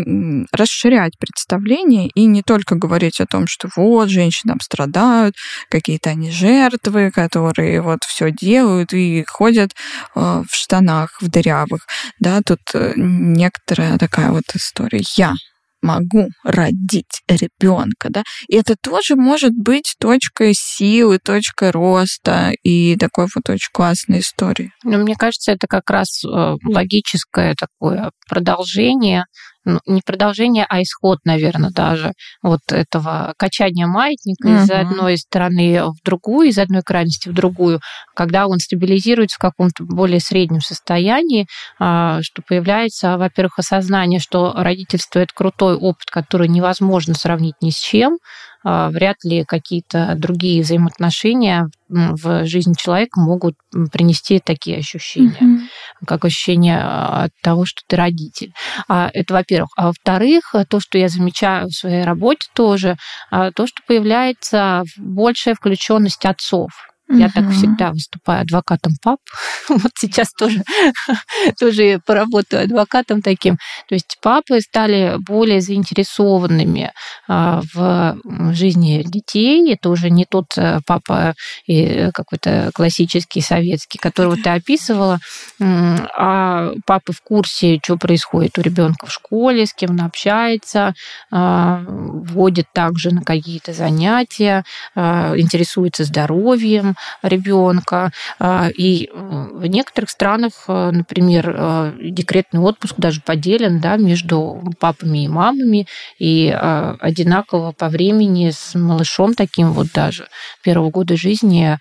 расширять 0.51 1.13
представление 1.19 2.09
и 2.13 2.25
не 2.25 2.41
только 2.41 2.75
говорить 2.75 3.21
о 3.21 3.25
том, 3.25 3.47
что 3.47 3.69
вот, 3.75 4.09
женщины 4.09 4.55
страдают, 4.61 5.35
какие-то 5.69 6.09
они 6.11 6.31
жертвы, 6.31 7.11
которые 7.11 7.81
вот 7.81 8.03
все 8.03 8.31
делают 8.31 8.93
и 8.93 9.23
ходят 9.27 9.71
э, 10.15 10.19
в 10.19 10.53
штанах, 10.55 11.21
в 11.21 11.29
дырявых. 11.29 11.85
Да, 12.19 12.41
тут 12.41 12.59
э, 12.73 12.93
некоторая 12.95 13.97
такая 13.97 14.31
вот 14.31 14.43
история. 14.53 15.01
Я 15.15 15.33
могу 15.81 16.29
родить 16.43 17.21
ребенка, 17.27 18.09
да, 18.09 18.23
и 18.47 18.55
это 18.55 18.75
тоже 18.81 19.15
может 19.15 19.53
быть 19.53 19.95
точкой 19.99 20.53
силы, 20.53 21.19
точкой 21.23 21.71
роста 21.71 22.51
и 22.63 22.95
такой 22.97 23.27
вот 23.33 23.49
очень 23.49 23.69
классной 23.71 24.19
истории. 24.19 24.71
Но 24.83 24.97
мне 24.97 25.15
кажется, 25.15 25.51
это 25.51 25.67
как 25.67 25.89
раз 25.89 26.23
э, 26.23 26.55
логическое 26.65 27.55
такое 27.55 28.11
продолжение 28.27 29.25
ну, 29.65 29.79
не 29.85 30.01
продолжение, 30.05 30.65
а 30.67 30.81
исход, 30.81 31.19
наверное, 31.25 31.69
даже 31.69 32.13
вот 32.41 32.61
этого 32.69 33.33
качания 33.37 33.87
маятника 33.87 34.47
угу. 34.47 34.55
из 34.55 34.71
одной 34.71 35.17
стороны 35.17 35.83
в 35.83 36.03
другую, 36.03 36.49
из 36.49 36.57
одной 36.57 36.81
крайности 36.81 37.29
в 37.29 37.33
другую, 37.33 37.81
когда 38.15 38.47
он 38.47 38.59
стабилизируется 38.59 39.35
в 39.35 39.41
каком-то 39.41 39.83
более 39.83 40.19
среднем 40.19 40.61
состоянии, 40.61 41.47
а, 41.77 42.21
что 42.21 42.41
появляется, 42.41 43.17
во-первых, 43.17 43.59
осознание, 43.59 44.19
что 44.19 44.53
родительство 44.55 45.19
это 45.19 45.33
крутой 45.33 45.75
опыт, 45.75 46.09
который 46.09 46.47
невозможно 46.47 47.13
сравнить 47.13 47.55
ни 47.61 47.69
с 47.69 47.77
чем, 47.77 48.17
а, 48.63 48.89
вряд 48.89 49.17
ли 49.23 49.45
какие-то 49.45 50.15
другие 50.17 50.63
взаимоотношения 50.63 51.69
в 51.87 52.45
жизни 52.45 52.73
человека 52.77 53.19
могут 53.19 53.55
принести 53.91 54.39
такие 54.39 54.77
ощущения, 54.77 55.37
mm-hmm. 55.39 55.59
Как 56.05 56.25
ощущение 56.25 56.79
а, 56.81 57.25
от 57.25 57.31
того, 57.41 57.65
что 57.65 57.81
ты 57.87 57.95
родитель. 57.95 58.53
А, 58.87 59.09
это, 59.13 59.33
во-первых. 59.33 59.69
А 59.75 59.87
во-вторых, 59.87 60.55
то, 60.69 60.79
что 60.79 60.97
я 60.97 61.09
замечаю 61.09 61.67
в 61.67 61.73
своей 61.73 62.03
работе 62.03 62.47
тоже, 62.53 62.97
то, 63.29 63.67
что 63.67 63.81
появляется 63.87 64.83
большая 64.97 65.55
включенность 65.55 66.25
отцов 66.25 66.88
я 67.09 67.25
угу. 67.25 67.33
так 67.33 67.49
всегда 67.51 67.91
выступаю 67.91 68.41
адвокатом 68.41 68.93
пап. 69.01 69.19
вот 69.69 69.91
сейчас 69.97 70.31
тоже, 70.33 70.63
тоже 71.59 71.99
поработаю 72.05 72.63
адвокатом 72.63 73.21
таким. 73.21 73.57
То 73.87 73.95
есть 73.95 74.17
папы 74.21 74.61
стали 74.61 75.15
более 75.19 75.61
заинтересованными 75.61 76.91
а, 77.27 77.61
в 77.73 78.17
жизни 78.53 79.03
детей. 79.05 79.73
Это 79.73 79.89
уже 79.89 80.09
не 80.09 80.25
тот 80.25 80.45
э, 80.57 80.79
папа 80.85 81.33
э, 81.67 82.11
какой-то 82.11 82.71
классический 82.73 83.41
советский, 83.41 83.97
которого 83.97 84.35
ты 84.37 84.49
описывала, 84.49 85.19
а 85.59 86.71
папы 86.85 87.13
в 87.13 87.21
курсе, 87.21 87.79
что 87.83 87.97
происходит 87.97 88.57
у 88.57 88.61
ребенка 88.61 89.05
в 89.05 89.11
школе, 89.11 89.65
с 89.65 89.73
кем 89.73 89.91
он 89.91 90.01
общается, 90.01 90.93
а, 91.31 91.83
водит 91.87 92.65
также 92.73 93.11
на 93.11 93.21
какие-то 93.21 93.73
занятия, 93.73 94.63
а, 94.95 95.33
интересуется 95.37 96.03
здоровьем, 96.03 96.95
ребенка. 97.21 98.11
И 98.41 99.09
в 99.13 99.65
некоторых 99.65 100.09
странах, 100.09 100.65
например, 100.67 101.93
декретный 102.01 102.59
отпуск 102.59 102.95
даже 102.97 103.21
поделен 103.21 103.79
да, 103.79 103.97
между 103.97 104.61
папами 104.79 105.25
и 105.25 105.27
мамами, 105.27 105.87
и 106.17 106.49
одинаково 106.49 107.71
по 107.71 107.89
времени 107.89 108.51
с 108.51 108.75
малышом 108.75 109.33
таким 109.33 109.71
вот 109.71 109.87
даже 109.93 110.27
первого 110.63 110.89
года 110.89 111.15
жизни 111.17 111.77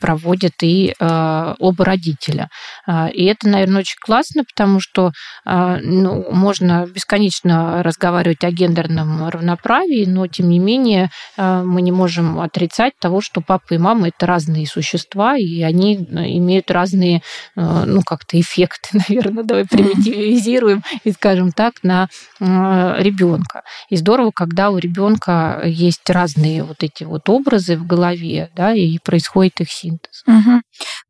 проводят 0.00 0.54
и 0.62 0.94
оба 1.00 1.84
родителя. 1.84 2.48
И 3.12 3.24
это, 3.24 3.48
наверное, 3.48 3.80
очень 3.80 3.98
классно, 4.00 4.44
потому 4.44 4.80
что 4.80 5.12
ну, 5.44 6.26
можно 6.30 6.86
бесконечно 6.86 7.82
разговаривать 7.82 8.44
о 8.44 8.50
гендерном 8.50 9.28
равноправии, 9.28 10.04
но, 10.06 10.26
тем 10.26 10.48
не 10.48 10.58
менее, 10.58 11.10
мы 11.36 11.82
не 11.82 11.92
можем 11.92 12.38
отрицать 12.40 12.92
того, 13.00 13.20
что 13.20 13.40
папа 13.40 13.74
и 13.74 13.78
мама– 13.78 14.08
это 14.14 14.26
разные 14.26 14.53
существа, 14.64 15.36
и 15.36 15.62
они 15.62 15.96
имеют 15.96 16.70
разные, 16.70 17.22
ну, 17.56 18.02
как-то 18.02 18.40
эффекты, 18.40 18.88
наверное, 19.08 19.44
давай 19.44 19.64
примитивизируем 19.66 20.82
и 21.04 21.12
скажем 21.12 21.52
так, 21.52 21.82
на 21.82 22.08
ребенка. 22.40 23.62
И 23.90 23.96
здорово, 23.96 24.30
когда 24.34 24.70
у 24.70 24.78
ребенка 24.78 25.62
есть 25.64 26.08
разные 26.08 26.64
вот 26.64 26.82
эти 26.82 27.04
вот 27.04 27.28
образы 27.28 27.76
в 27.76 27.86
голове, 27.86 28.50
да, 28.56 28.72
и 28.72 28.98
происходит 28.98 29.60
их 29.60 29.70
синтез. 29.70 30.22
Угу. 30.26 30.60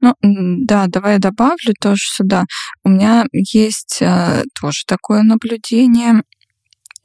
Ну, 0.01 0.15
да, 0.23 0.87
давай 0.87 1.15
я 1.15 1.19
добавлю 1.19 1.75
тоже 1.81 2.03
сюда. 2.03 2.45
У 2.83 2.89
меня 2.89 3.25
есть 3.33 3.99
э, 4.01 4.43
тоже 4.61 4.85
такое 4.87 5.23
наблюдение. 5.23 6.23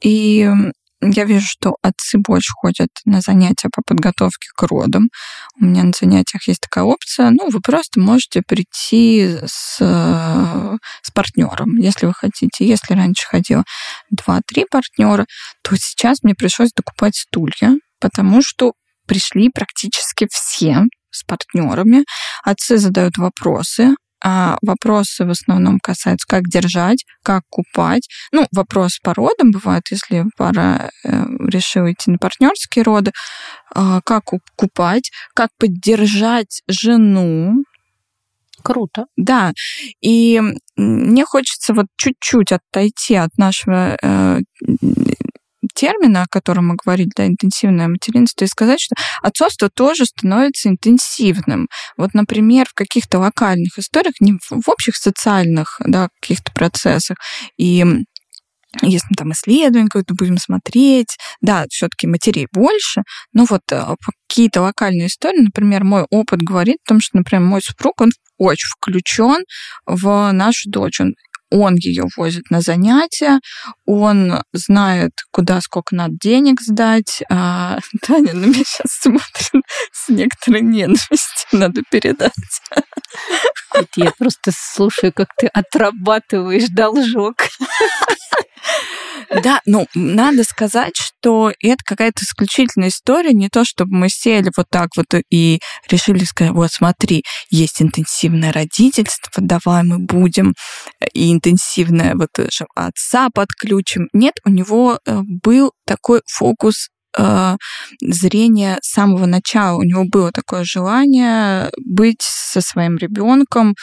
И 0.02 0.48
я 1.02 1.24
вижу, 1.24 1.46
что 1.48 1.76
отцы 1.82 2.18
больше 2.18 2.52
ходят 2.54 2.90
на 3.04 3.20
занятия 3.20 3.68
по 3.74 3.82
подготовке 3.86 4.48
к 4.54 4.62
родам. 4.62 5.08
У 5.60 5.64
меня 5.64 5.84
на 5.84 5.92
занятиях 5.98 6.46
есть 6.46 6.60
такая 6.60 6.84
опция. 6.84 7.30
Ну, 7.30 7.48
вы 7.50 7.60
просто 7.60 8.00
можете 8.00 8.42
прийти 8.46 9.38
с, 9.46 9.78
с 9.78 11.10
партнером, 11.14 11.76
если 11.76 12.06
вы 12.06 12.12
хотите. 12.14 12.66
Если 12.66 12.94
раньше 12.94 13.26
ходила 13.26 13.64
2-3 14.14 14.66
партнера, 14.70 15.26
то 15.62 15.76
сейчас 15.76 16.22
мне 16.22 16.34
пришлось 16.34 16.72
докупать 16.72 17.16
стулья, 17.16 17.76
потому 17.98 18.42
что 18.42 18.72
пришли 19.06 19.48
практически 19.48 20.28
все 20.30 20.84
с 21.10 21.24
партнерами. 21.24 22.04
Отцы 22.44 22.78
задают 22.78 23.16
вопросы, 23.16 23.94
а 24.22 24.58
вопросы 24.62 25.24
в 25.24 25.30
основном 25.30 25.78
касаются, 25.80 26.26
как 26.28 26.44
держать, 26.44 27.04
как 27.22 27.42
купать. 27.48 28.08
Ну, 28.32 28.46
вопрос 28.52 28.98
по 29.02 29.14
родам 29.14 29.50
бывает, 29.50 29.84
если 29.90 30.24
пара 30.36 30.90
э, 31.04 31.24
решила 31.48 31.92
идти 31.92 32.10
на 32.10 32.18
партнерские 32.18 32.84
роды, 32.84 33.12
э, 33.74 34.00
как 34.04 34.24
купать, 34.56 35.10
как 35.34 35.50
поддержать 35.58 36.62
жену. 36.68 37.64
Круто. 38.62 39.06
Да. 39.16 39.52
И 40.02 40.40
мне 40.76 41.24
хочется 41.24 41.72
вот 41.72 41.86
чуть-чуть 41.96 42.52
отойти 42.52 43.14
от 43.14 43.36
нашего 43.38 43.96
э, 44.02 44.40
термина, 45.74 46.22
о 46.22 46.26
котором 46.28 46.68
мы 46.68 46.76
говорили, 46.76 47.10
да, 47.16 47.26
интенсивное 47.26 47.88
материнство, 47.88 48.44
и 48.44 48.48
сказать, 48.48 48.80
что 48.80 48.94
отцовство 49.22 49.68
тоже 49.68 50.06
становится 50.06 50.68
интенсивным. 50.68 51.68
Вот, 51.96 52.14
например, 52.14 52.66
в 52.68 52.74
каких-то 52.74 53.18
локальных 53.18 53.78
историях, 53.78 54.14
не 54.20 54.32
в 54.32 54.68
общих 54.68 54.96
социальных, 54.96 55.80
да, 55.84 56.08
каких-то 56.20 56.52
процессах, 56.52 57.16
и 57.56 57.84
если 58.82 59.06
мы 59.10 59.16
там 59.16 59.32
исследования 59.32 59.88
какое-то 59.88 60.14
будем 60.14 60.38
смотреть, 60.38 61.16
да, 61.40 61.66
все-таки 61.68 62.06
матерей 62.06 62.46
больше, 62.52 63.02
но 63.32 63.44
вот 63.48 63.62
э, 63.72 63.82
какие-то 64.28 64.62
локальные 64.62 65.08
истории, 65.08 65.40
например, 65.40 65.82
мой 65.82 66.06
опыт 66.08 66.40
говорит 66.40 66.76
о 66.84 66.90
том, 66.90 67.00
что, 67.00 67.18
например, 67.18 67.44
мой 67.44 67.62
супруг, 67.62 68.00
он 68.00 68.12
очень 68.38 68.68
включен 68.78 69.44
в 69.86 70.30
нашу 70.32 70.70
дочь. 70.70 71.00
Он 71.00 71.14
он 71.50 71.74
ее 71.76 72.04
возит 72.16 72.50
на 72.50 72.60
занятия, 72.60 73.40
он 73.84 74.42
знает, 74.52 75.12
куда 75.32 75.60
сколько 75.60 75.94
надо 75.94 76.14
денег 76.20 76.60
сдать. 76.60 77.22
А 77.30 77.78
Таня 78.06 78.34
на 78.34 78.46
меня 78.46 78.64
сейчас 78.64 79.00
смотрит 79.00 79.64
с 79.92 80.08
некоторой 80.08 80.62
ненавистью, 80.62 81.48
надо 81.52 81.82
передать. 81.90 82.32
Вот 83.74 83.88
я 83.96 84.12
просто 84.18 84.52
слушаю, 84.54 85.12
как 85.12 85.28
ты 85.36 85.46
отрабатываешь 85.46 86.68
должок. 86.68 87.36
Да, 89.42 89.60
ну, 89.66 89.86
надо 89.94 90.44
сказать, 90.44 90.96
что 90.96 91.52
это 91.62 91.82
какая-то 91.84 92.24
исключительная 92.24 92.88
история, 92.88 93.32
не 93.32 93.48
то, 93.48 93.64
чтобы 93.64 93.96
мы 93.96 94.08
сели 94.08 94.50
вот 94.56 94.66
так 94.70 94.90
вот 94.96 95.06
и 95.30 95.60
решили 95.88 96.24
сказать, 96.24 96.52
вот 96.52 96.70
смотри, 96.72 97.22
есть 97.50 97.80
интенсивное 97.82 98.52
родительство, 98.52 99.30
давай 99.36 99.82
мы 99.84 99.98
будем 99.98 100.54
и 101.12 101.32
интенсивное 101.32 102.14
вот 102.14 102.30
отца 102.74 103.28
подключим. 103.32 104.08
Нет, 104.12 104.34
у 104.44 104.50
него 104.50 104.98
э, 105.04 105.20
был 105.42 105.72
такой 105.84 106.22
фокус 106.26 106.88
э, 107.16 107.56
зрения 108.00 108.78
с 108.82 108.92
самого 108.92 109.26
начала. 109.26 109.78
У 109.78 109.82
него 109.82 110.04
было 110.04 110.30
такое 110.32 110.64
желание 110.64 111.70
быть 111.84 112.22
со 112.22 112.60
своим 112.60 112.96
ребенком, 112.96 113.74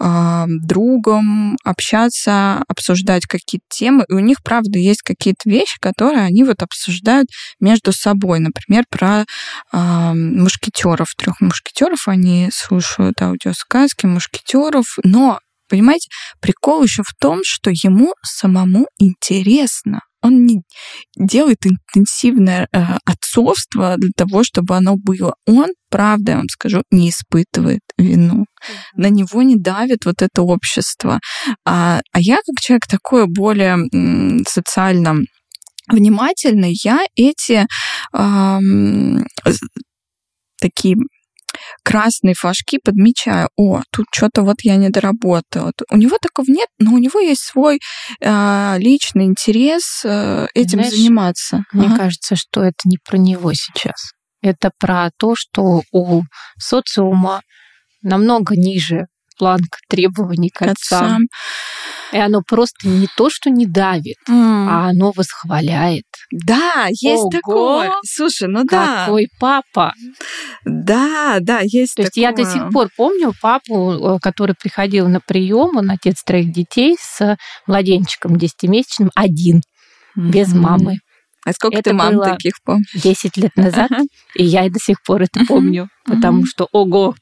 э, 0.00 0.44
другом, 0.46 1.56
общаться, 1.64 2.62
обсуждать 2.68 3.26
какие-то 3.26 3.66
темы. 3.68 4.04
И 4.08 4.12
у 4.12 4.18
них, 4.18 4.38
правда, 4.42 4.78
есть 4.78 5.02
какие-то 5.02 5.48
вещи, 5.48 5.78
которые 5.80 6.22
они 6.22 6.44
вот 6.44 6.62
обсуждают 6.62 7.28
между 7.60 7.92
собой. 7.92 8.40
Например, 8.40 8.84
про 8.90 9.24
э, 9.72 10.12
мушкетеров, 10.14 11.08
трех 11.16 11.40
мушкетеров. 11.40 12.08
Они 12.08 12.48
слушают 12.52 13.20
аудиосказки 13.20 14.06
мушкетеров, 14.06 14.96
но 15.04 15.40
Понимаете, 15.68 16.08
прикол 16.40 16.84
еще 16.84 17.02
в 17.02 17.12
том, 17.20 17.40
что 17.42 17.70
ему 17.70 18.14
самому 18.22 18.86
интересно 18.98 20.00
он 20.22 20.46
не 20.46 20.62
делает 21.16 21.58
интенсивное 21.64 22.68
э, 22.72 22.82
отцовство 23.04 23.96
для 23.96 24.10
того, 24.16 24.42
чтобы 24.44 24.76
оно 24.76 24.96
было. 24.96 25.34
Он, 25.46 25.66
правда, 25.90 26.32
я 26.32 26.38
вам 26.38 26.48
скажу, 26.48 26.82
не 26.90 27.10
испытывает 27.10 27.80
вину. 27.98 28.42
Mm-hmm. 28.42 29.02
На 29.02 29.08
него 29.08 29.42
не 29.42 29.56
давит 29.56 30.04
вот 30.04 30.22
это 30.22 30.42
общество. 30.42 31.20
А, 31.64 32.00
а 32.12 32.20
я, 32.20 32.36
как 32.36 32.60
человек 32.60 32.86
такой 32.86 33.26
более 33.26 33.76
м, 33.92 34.44
социально 34.48 35.16
внимательный, 35.88 36.74
я 36.82 37.06
эти 37.14 37.66
э, 38.12 38.58
такие 40.60 40.96
красные 41.82 42.34
флажки 42.34 42.78
подмечаю, 42.82 43.48
о, 43.56 43.82
тут 43.90 44.06
что-то 44.12 44.42
вот 44.42 44.56
я 44.62 44.76
не 44.76 44.88
доработала. 44.88 45.72
У 45.90 45.96
него 45.96 46.18
такого 46.20 46.46
нет, 46.48 46.68
но 46.78 46.92
у 46.94 46.98
него 46.98 47.20
есть 47.20 47.42
свой 47.42 47.80
э, 48.20 48.74
личный 48.78 49.24
интерес 49.24 50.02
э, 50.04 50.46
этим 50.54 50.80
Знаешь, 50.80 50.94
заниматься. 50.94 51.64
Мне 51.72 51.86
ага. 51.86 51.96
кажется, 51.98 52.36
что 52.36 52.62
это 52.62 52.80
не 52.84 52.98
про 53.04 53.16
него 53.16 53.52
сейчас. 53.54 54.12
Это 54.42 54.70
про 54.78 55.10
то, 55.18 55.34
что 55.36 55.82
у 55.92 56.22
социума 56.58 57.42
намного 58.02 58.54
ниже 58.56 59.06
планка 59.38 59.78
требований 59.88 60.50
к 60.50 60.62
отцам. 60.62 60.74
отцам. 61.04 61.22
И 62.12 62.18
оно 62.18 62.42
просто 62.46 62.88
не 62.88 63.08
то, 63.16 63.30
что 63.30 63.50
не 63.50 63.66
давит, 63.66 64.16
mm. 64.28 64.66
а 64.68 64.88
оно 64.88 65.12
восхваляет. 65.14 66.04
Да, 66.30 66.86
есть 66.88 67.22
Ого! 67.22 67.30
такое. 67.30 67.92
Слушай, 68.04 68.48
ну 68.48 68.64
да. 68.64 69.04
Какой 69.06 69.28
папа. 69.40 69.92
Да, 70.64 71.38
да, 71.40 71.60
есть 71.62 71.94
То 71.96 72.04
такое. 72.04 72.04
есть 72.04 72.16
я 72.16 72.32
до 72.32 72.50
сих 72.50 72.70
пор 72.70 72.88
помню 72.96 73.32
папу, 73.40 73.92
э, 73.92 74.18
который 74.20 74.54
приходил 74.60 75.08
на 75.08 75.20
прием, 75.20 75.76
он 75.76 75.90
отец 75.90 76.22
троих 76.24 76.52
детей 76.52 76.96
с 77.00 77.36
младенчиком 77.66 78.36
десятимесячным 78.36 79.10
один, 79.14 79.62
mm-hmm. 80.16 80.30
без 80.30 80.52
мамы. 80.52 80.98
А 81.44 81.52
сколько 81.52 81.78
это 81.78 81.90
ты 81.90 81.96
мам 81.96 82.14
было 82.14 82.24
таких 82.24 82.54
помнишь? 82.64 82.90
10 82.92 83.36
лет 83.36 83.56
назад, 83.56 83.88
и 84.34 84.44
я 84.44 84.66
и 84.66 84.70
до 84.70 84.80
сих 84.80 85.00
пор 85.02 85.22
это 85.22 85.44
помню, 85.46 85.88
потому 86.04 86.44
что, 86.44 86.66
ого, 86.72 87.14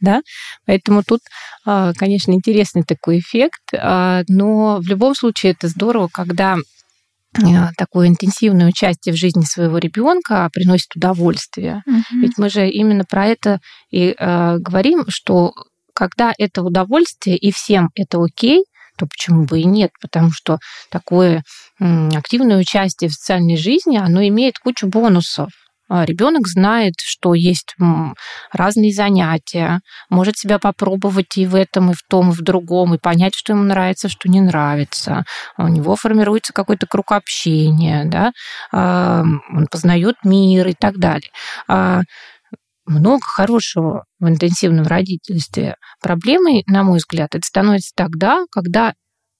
да, 0.00 0.22
поэтому 0.66 1.02
тут, 1.02 1.20
а, 1.64 1.92
конечно, 1.94 2.32
интересный 2.32 2.84
такой 2.84 3.18
эффект, 3.18 3.60
а, 3.74 4.22
но 4.28 4.78
в 4.80 4.86
любом 4.86 5.14
случае 5.14 5.52
это 5.52 5.68
здорово, 5.68 6.08
когда 6.12 6.56
а, 7.36 7.70
такое 7.76 8.08
интенсивное 8.08 8.68
участие 8.68 9.12
в 9.12 9.18
жизни 9.18 9.42
своего 9.42 9.78
ребенка 9.78 10.48
приносит 10.52 10.94
удовольствие. 10.96 11.82
Угу. 11.86 12.20
Ведь 12.20 12.38
мы 12.38 12.48
же 12.48 12.68
именно 12.68 13.04
про 13.04 13.26
это 13.26 13.60
и 13.90 14.14
э, 14.18 14.56
говорим, 14.58 15.04
что 15.08 15.52
когда 15.94 16.32
это 16.38 16.62
удовольствие 16.62 17.36
и 17.36 17.52
всем 17.52 17.90
это 17.94 18.22
окей, 18.22 18.64
то 18.96 19.06
почему 19.06 19.44
бы 19.44 19.60
и 19.60 19.64
нет? 19.64 19.90
Потому 20.00 20.30
что 20.32 20.58
такое 20.90 21.42
активное 21.78 22.58
участие 22.58 23.08
в 23.08 23.12
социальной 23.12 23.56
жизни, 23.56 23.96
оно 23.96 24.26
имеет 24.26 24.58
кучу 24.58 24.88
бонусов. 24.88 25.50
А, 25.88 26.04
ребенок 26.04 26.46
знает, 26.46 26.94
что 26.98 27.34
есть 27.34 27.74
разные 28.52 28.92
занятия, 28.92 29.80
может 30.10 30.36
себя 30.36 30.58
попробовать 30.58 31.36
и 31.36 31.46
в 31.46 31.54
этом, 31.54 31.90
и 31.90 31.94
в 31.94 32.02
том, 32.08 32.30
и 32.30 32.34
в 32.34 32.42
другом, 32.42 32.94
и 32.94 32.98
понять, 32.98 33.34
что 33.34 33.52
ему 33.52 33.62
нравится, 33.64 34.08
что 34.08 34.28
не 34.28 34.40
нравится. 34.40 35.24
У 35.56 35.66
него 35.68 35.96
формируется 35.96 36.52
какой-то 36.52 36.86
круг 36.86 37.12
общения, 37.12 38.04
да? 38.04 38.32
А, 38.72 39.22
он 39.22 39.66
познает 39.70 40.16
мир 40.24 40.68
и 40.68 40.74
так 40.74 40.98
далее. 40.98 41.30
А, 41.68 42.02
много 42.86 43.22
хорошего 43.22 44.04
в 44.18 44.28
интенсивном 44.28 44.86
родительстве. 44.86 45.76
Проблемой, 46.00 46.64
на 46.66 46.82
мой 46.82 46.98
взгляд, 46.98 47.34
это 47.34 47.46
становится 47.46 47.92
тогда, 47.94 48.44
когда 48.50 48.94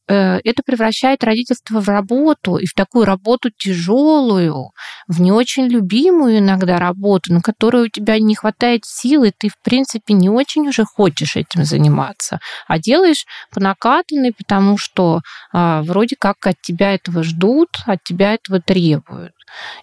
это 0.08 0.62
превращает 0.64 1.22
родительство 1.22 1.80
в 1.80 1.88
работу, 1.88 2.56
и 2.56 2.66
в 2.66 2.72
такую 2.74 3.04
работу 3.04 3.50
тяжелую, 3.56 4.70
в 5.06 5.20
не 5.20 5.32
очень 5.32 5.66
любимую 5.66 6.38
иногда 6.38 6.78
работу, 6.78 7.32
на 7.32 7.40
которую 7.40 7.84
у 7.84 7.88
тебя 7.88 8.18
не 8.18 8.34
хватает 8.34 8.84
сил, 8.84 9.24
и 9.24 9.32
ты, 9.36 9.48
в 9.48 9.60
принципе, 9.62 10.14
не 10.14 10.28
очень 10.28 10.66
уже 10.68 10.84
хочешь 10.84 11.36
этим 11.36 11.64
заниматься, 11.64 12.40
а 12.66 12.78
делаешь 12.78 13.24
по 13.52 13.60
накатанной, 13.60 14.32
потому 14.32 14.78
что 14.78 15.20
а, 15.52 15.82
вроде 15.82 16.16
как 16.18 16.46
от 16.46 16.56
тебя 16.62 16.94
этого 16.94 17.22
ждут, 17.22 17.68
от 17.86 18.02
тебя 18.04 18.34
этого 18.34 18.60
требуют. 18.60 19.32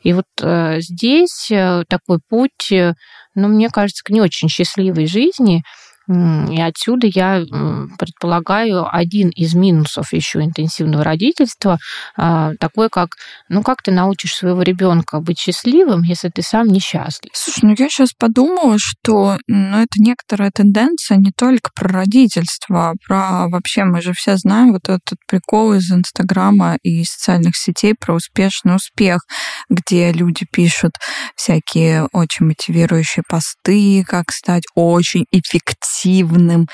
И 0.04 0.14
вот 0.14 0.26
а, 0.42 0.80
здесь 0.80 1.50
а, 1.52 1.84
такой 1.88 2.20
путь, 2.28 2.72
ну, 2.72 3.48
мне 3.48 3.70
кажется, 3.70 4.04
к 4.04 4.10
не 4.10 4.22
очень 4.22 4.50
счастливой 4.50 5.08
жизни– 5.08 5.64
и 6.08 6.62
отсюда 6.62 7.08
я 7.08 7.44
предполагаю 7.98 8.86
один 8.94 9.30
из 9.30 9.56
минусов 9.56 10.14
еще 10.14 10.42
интенсивного 10.42 11.04
родительства, 11.04 11.80
а, 12.16 12.52
такой 12.60 12.90
как, 12.90 13.10
ну 13.50 13.64
как 13.64 13.82
ты 13.82 13.92
научишь 13.92 14.36
своего 14.36 14.62
ребенка 14.62 15.20
быть 15.20 15.40
счастливым, 15.40 16.04
если 16.04 16.30
ты 16.30 16.42
сам 16.42 16.68
несчастлив? 16.68 17.32
Слушай, 17.34 17.60
ну 17.64 17.76
я 17.78 17.90
сейчас 17.90 18.12
подумала, 18.18 18.76
что 18.78 19.38
ну, 19.48 19.78
это 19.78 19.98
некоторая 19.98 20.52
тенденция 20.52 21.18
не 21.18 21.32
только 21.36 21.72
про 21.76 21.90
родительство, 21.90 22.90
а 22.90 22.94
про 23.08 23.48
вообще 23.50 23.84
мы 23.84 24.02
же 24.02 24.14
все 24.14 24.38
знаем 24.38 24.74
вот 24.74 24.90
этот 24.90 25.18
прикол 25.28 25.74
из 25.74 25.92
Инстаграма 25.92 26.78
и 26.84 27.04
социальных 27.04 27.56
сетей 27.56 27.96
про 28.00 28.16
успешный 28.16 28.76
успех, 28.76 29.22
где 29.70 30.12
люди 30.12 30.46
пишут 30.52 30.94
всякие 31.36 32.08
очень 32.12 32.46
мотивирующие 32.46 33.24
посты, 33.28 34.04
как 34.08 34.32
стать 34.32 34.64
очень 34.76 35.26
эффективным 35.32 35.95
эффективным, 35.96 36.68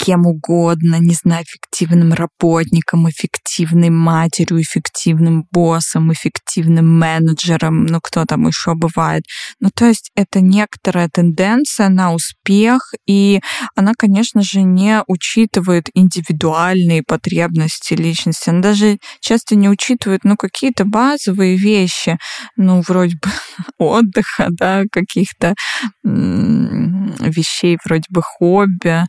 кем 0.00 0.26
угодно, 0.26 0.96
не 0.98 1.14
знаю, 1.14 1.44
эффективным 1.44 2.14
работником, 2.14 3.08
эффективной 3.08 3.90
матерью, 3.90 4.62
эффективным 4.62 5.44
боссом, 5.52 6.12
эффективным 6.12 6.98
менеджером, 6.98 7.84
ну 7.84 8.00
кто 8.00 8.24
там 8.24 8.46
еще 8.46 8.74
бывает. 8.74 9.24
Ну 9.60 9.68
то 9.74 9.84
есть 9.86 10.10
это 10.14 10.40
некоторая 10.40 11.08
тенденция 11.12 11.90
на 11.90 12.14
успех, 12.14 12.92
и 13.06 13.40
она, 13.76 13.92
конечно 13.96 14.42
же, 14.42 14.62
не 14.62 15.02
учитывает 15.06 15.88
индивидуальные 15.94 17.02
потребности 17.06 17.94
личности. 17.94 18.50
Она 18.50 18.60
даже 18.60 18.98
часто 19.20 19.54
не 19.54 19.68
учитывает, 19.68 20.24
ну, 20.24 20.36
какие-то 20.36 20.84
базовые 20.84 21.56
вещи, 21.56 22.18
ну, 22.56 22.82
вроде 22.86 23.16
бы 23.16 23.30
отдыха, 23.78 24.48
да, 24.50 24.84
каких-то 24.90 25.54
вещей 26.02 27.78
вроде 27.84 28.04
бы 28.10 28.22
хобби. 28.22 29.06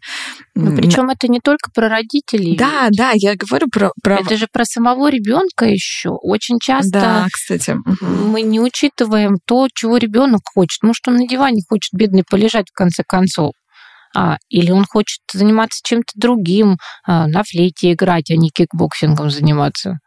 Ну, 0.54 0.76
причем 0.76 1.10
это 1.10 1.28
не 1.30 1.40
только 1.40 1.72
про 1.74 1.88
родителей. 1.88 2.58
Да, 2.58 2.88
ведь. 2.88 2.98
да, 2.98 3.12
я 3.16 3.36
говорю 3.36 3.68
про, 3.72 3.92
про... 4.04 4.18
Это 4.18 4.36
же 4.36 4.48
про 4.52 4.66
самого 4.66 5.10
ребенка 5.10 5.66
еще. 5.66 6.10
Очень 6.10 6.60
часто 6.60 6.92
да, 6.92 7.28
кстати. 7.32 7.78
мы 8.02 8.42
не 8.42 8.60
учитываем 8.60 9.38
то, 9.46 9.68
чего 9.74 9.98
ребенок 9.98 10.42
хочет. 10.54 10.84
Может, 10.84 11.08
он 11.08 11.16
на 11.16 11.28
диване 11.28 11.62
хочет, 11.68 11.94
бедный, 11.94 12.24
полежать 12.30 12.70
в 12.70 12.74
конце 12.74 13.04
концов. 13.08 13.54
А, 14.14 14.38
или 14.50 14.72
он 14.72 14.84
хочет 14.84 15.22
заниматься 15.32 15.80
чем-то 15.84 16.12
другим, 16.16 16.78
а, 17.06 17.28
на 17.28 17.44
флейте 17.44 17.94
играть, 17.94 18.30
а 18.30 18.36
не 18.36 18.50
кикбоксингом 18.50 19.30
заниматься. 19.30 20.00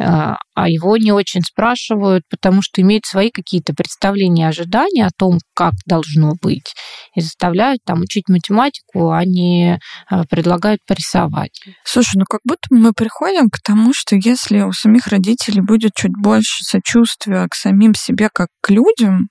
А, 0.00 0.36
а 0.54 0.68
его 0.68 0.96
не 0.96 1.12
очень 1.12 1.42
спрашивают, 1.42 2.24
потому 2.30 2.62
что 2.62 2.80
имеют 2.80 3.04
свои 3.04 3.30
какие-то 3.30 3.74
представления, 3.74 4.48
ожидания 4.48 5.06
о 5.06 5.10
том, 5.16 5.38
как 5.54 5.74
должно 5.86 6.32
быть, 6.40 6.74
и 7.14 7.20
заставляют 7.20 7.80
там 7.84 8.00
учить 8.00 8.28
математику, 8.28 9.10
а 9.10 9.24
не 9.24 9.78
а, 10.08 10.24
предлагают 10.24 10.80
порисовать. 10.86 11.60
Слушай, 11.84 12.16
ну 12.16 12.24
как 12.28 12.40
будто 12.44 12.68
мы 12.70 12.92
приходим 12.92 13.50
к 13.50 13.60
тому, 13.62 13.92
что 13.94 14.16
если 14.16 14.60
у 14.60 14.72
самих 14.72 15.08
родителей 15.08 15.60
будет 15.60 15.92
чуть 15.94 16.12
больше 16.16 16.64
сочувствия 16.64 17.46
к 17.50 17.54
самим 17.54 17.94
себе 17.94 18.28
как 18.32 18.48
к 18.62 18.70
людям, 18.70 19.28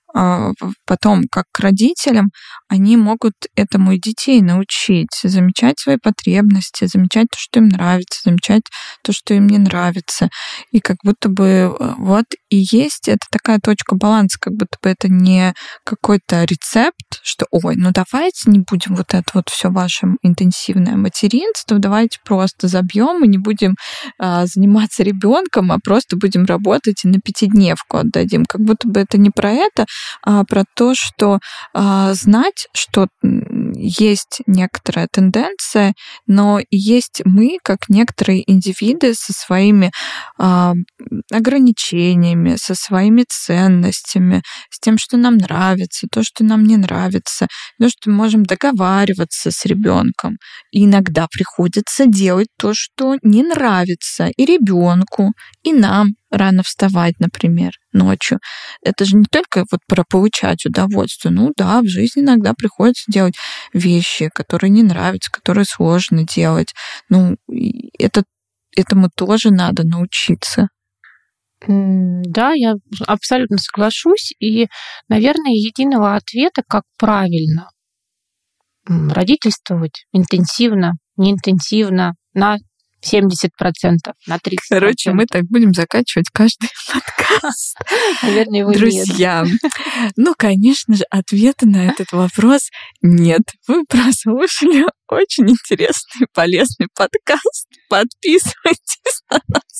потом 0.85 1.23
как 1.31 1.45
к 1.51 1.59
родителям, 1.59 2.29
они 2.67 2.97
могут 2.97 3.33
этому 3.55 3.93
и 3.93 3.99
детей 3.99 4.41
научить, 4.41 5.19
замечать 5.23 5.79
свои 5.79 5.97
потребности, 6.01 6.85
замечать 6.85 7.27
то, 7.31 7.37
что 7.37 7.59
им 7.59 7.69
нравится, 7.69 8.21
замечать 8.23 8.63
то, 9.03 9.11
что 9.13 9.33
им 9.33 9.47
не 9.47 9.57
нравится. 9.57 10.29
И 10.71 10.79
как 10.79 10.97
будто 11.03 11.29
бы 11.29 11.45
э, 11.45 11.93
вот 11.97 12.25
и 12.49 12.65
есть 12.71 13.07
это 13.07 13.25
такая 13.31 13.59
точка 13.59 13.95
баланса, 13.95 14.37
как 14.39 14.53
будто 14.53 14.77
бы 14.81 14.89
это 14.89 15.07
не 15.07 15.53
какой-то 15.85 16.43
рецепт, 16.43 17.19
что, 17.23 17.45
ой, 17.51 17.75
ну 17.77 17.91
давайте 17.93 18.49
не 18.49 18.59
будем 18.59 18.95
вот 18.95 19.13
это 19.13 19.29
вот 19.33 19.49
все 19.49 19.69
ваше 19.69 20.07
интенсивное 20.21 20.95
материнство, 20.95 21.79
давайте 21.79 22.19
просто 22.25 22.67
забьем 22.67 23.23
и 23.23 23.27
не 23.27 23.37
будем 23.37 23.75
а, 24.19 24.45
заниматься 24.45 25.03
ребенком, 25.03 25.71
а 25.71 25.77
просто 25.83 26.17
будем 26.17 26.45
работать 26.45 27.05
и 27.05 27.07
на 27.07 27.19
пятидневку 27.19 27.97
отдадим. 27.97 28.45
Как 28.45 28.61
будто 28.61 28.87
бы 28.87 28.99
это 28.99 29.17
не 29.17 29.29
про 29.29 29.51
это, 29.51 29.83
а 29.83 29.85
про 30.23 30.63
то, 30.75 30.93
что 30.95 31.39
а, 31.73 32.13
знать, 32.13 32.67
что 32.73 33.07
есть 33.23 34.41
некоторая 34.47 35.07
тенденция, 35.11 35.93
но 36.27 36.59
есть 36.69 37.21
мы, 37.25 37.57
как 37.63 37.89
некоторые 37.89 38.49
индивиды 38.49 39.13
со 39.13 39.33
своими 39.33 39.91
а, 40.37 40.73
ограничениями, 41.31 42.55
со 42.57 42.75
своими 42.75 43.25
ценностями, 43.27 44.41
с 44.69 44.79
тем, 44.79 44.97
что 44.97 45.17
нам 45.17 45.37
нравится, 45.37 46.07
то, 46.11 46.23
что 46.23 46.43
нам 46.43 46.63
не 46.63 46.77
нравится, 46.77 47.47
то, 47.79 47.89
что 47.89 48.09
мы 48.09 48.17
можем 48.17 48.43
договариваться 48.43 49.51
с 49.51 49.65
ребенком. 49.65 50.37
Иногда 50.71 51.27
приходится 51.31 52.05
делать 52.05 52.49
то, 52.57 52.73
что 52.73 53.15
не 53.23 53.43
нравится 53.43 54.29
и 54.35 54.45
ребенку, 54.45 55.33
и 55.63 55.73
нам, 55.73 56.09
рано 56.31 56.63
вставать, 56.63 57.19
например, 57.19 57.73
ночью. 57.91 58.39
Это 58.83 59.05
же 59.05 59.17
не 59.17 59.25
только 59.29 59.65
вот 59.71 59.81
про 59.87 60.03
получать 60.09 60.65
удовольствие. 60.65 61.33
Ну 61.33 61.51
да, 61.55 61.81
в 61.81 61.87
жизни 61.87 62.21
иногда 62.21 62.53
приходится 62.53 63.11
делать 63.11 63.35
вещи, 63.73 64.29
которые 64.33 64.69
не 64.69 64.83
нравятся, 64.83 65.31
которые 65.31 65.65
сложно 65.65 66.25
делать. 66.25 66.73
Ну, 67.09 67.35
это, 67.99 68.23
этому 68.75 69.09
тоже 69.15 69.51
надо 69.51 69.83
научиться. 69.83 70.69
Да, 71.67 72.53
я 72.53 72.75
абсолютно 73.05 73.57
соглашусь. 73.57 74.33
И, 74.39 74.67
наверное, 75.09 75.51
единого 75.51 76.15
ответа, 76.15 76.63
как 76.67 76.83
правильно 76.97 77.69
родительствовать 78.87 80.05
интенсивно, 80.11 80.93
неинтенсивно, 81.15 82.15
на 82.33 82.57
70%, 83.05 83.49
на 84.27 84.35
30%. 84.35 84.39
Короче, 84.69 85.11
мы 85.11 85.25
так 85.25 85.43
будем 85.45 85.73
заканчивать 85.73 86.29
каждый 86.31 86.69
подкаст. 86.91 87.77
Наверное, 88.23 88.59
его 88.59 88.71
Друзья, 88.71 89.43
нет. 89.45 89.71
ну, 90.15 90.33
конечно 90.37 90.95
же, 90.95 91.03
ответа 91.09 91.65
на 91.67 91.87
этот 91.87 92.11
вопрос 92.11 92.69
нет. 93.01 93.43
Вы 93.67 93.85
прослушали 93.85 94.85
очень 95.07 95.49
интересный, 95.49 96.27
полезный 96.33 96.87
подкаст. 96.95 97.67
Подписывайтесь 97.89 99.23
на 99.29 99.39
нас. 99.47 99.70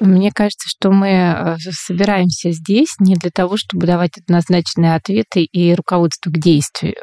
Мне 0.00 0.30
кажется, 0.32 0.68
что 0.68 0.90
мы 0.90 1.08
э, 1.08 1.56
собираемся 1.70 2.50
здесь 2.50 2.96
не 2.98 3.14
для 3.14 3.30
того, 3.30 3.56
чтобы 3.56 3.86
давать 3.86 4.18
однозначные 4.18 4.94
ответы 4.94 5.42
и 5.44 5.74
руководство 5.74 6.30
к 6.30 6.38
действию, 6.38 6.96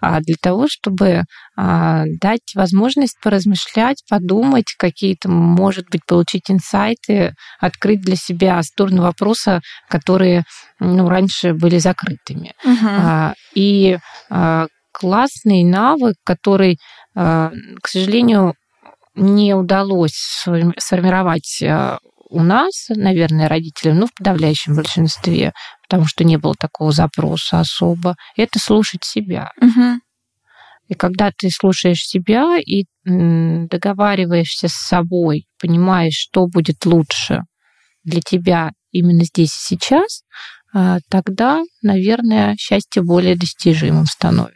а 0.00 0.20
для 0.20 0.36
того, 0.40 0.66
чтобы 0.68 1.22
а, 1.56 2.04
дать 2.20 2.54
возможность 2.54 3.18
поразмышлять, 3.20 4.02
подумать, 4.08 4.74
какие-то, 4.78 5.28
может 5.28 5.86
быть, 5.90 6.02
получить 6.06 6.50
инсайты, 6.50 7.34
открыть 7.58 8.02
для 8.02 8.16
себя 8.16 8.62
сторону 8.62 9.02
вопроса, 9.02 9.60
которые 9.88 10.44
ну, 10.78 11.08
раньше 11.08 11.52
были 11.52 11.78
закрытыми. 11.78 12.54
Угу. 12.64 13.34
И 13.54 13.98
а, 14.30 14.66
классный 14.92 15.64
навык, 15.64 16.14
который, 16.24 16.78
к 17.14 17.86
сожалению, 17.86 18.54
не 19.14 19.52
удалось 19.54 20.46
сформировать 20.78 21.62
у 22.28 22.42
нас, 22.42 22.86
наверное, 22.88 23.48
родителям, 23.48 23.98
ну, 23.98 24.06
в 24.06 24.14
подавляющем 24.14 24.74
большинстве, 24.74 25.52
потому 25.82 26.06
что 26.06 26.24
не 26.24 26.36
было 26.36 26.54
такого 26.58 26.92
запроса 26.92 27.60
особо, 27.60 28.16
это 28.36 28.58
слушать 28.58 29.04
себя. 29.04 29.50
Угу. 29.60 30.00
И 30.88 30.94
когда 30.94 31.30
ты 31.36 31.50
слушаешь 31.50 32.04
себя 32.06 32.58
и 32.58 32.84
договариваешься 33.04 34.68
с 34.68 34.74
собой, 34.74 35.46
понимаешь, 35.60 36.14
что 36.14 36.46
будет 36.46 36.84
лучше 36.86 37.42
для 38.04 38.20
тебя 38.20 38.70
именно 38.92 39.24
здесь 39.24 39.54
и 39.54 39.74
сейчас, 39.74 40.22
а, 40.72 40.98
тогда, 41.08 41.62
наверное, 41.82 42.54
счастье 42.58 43.02
более 43.02 43.36
достижимым 43.36 44.06
становится. 44.06 44.55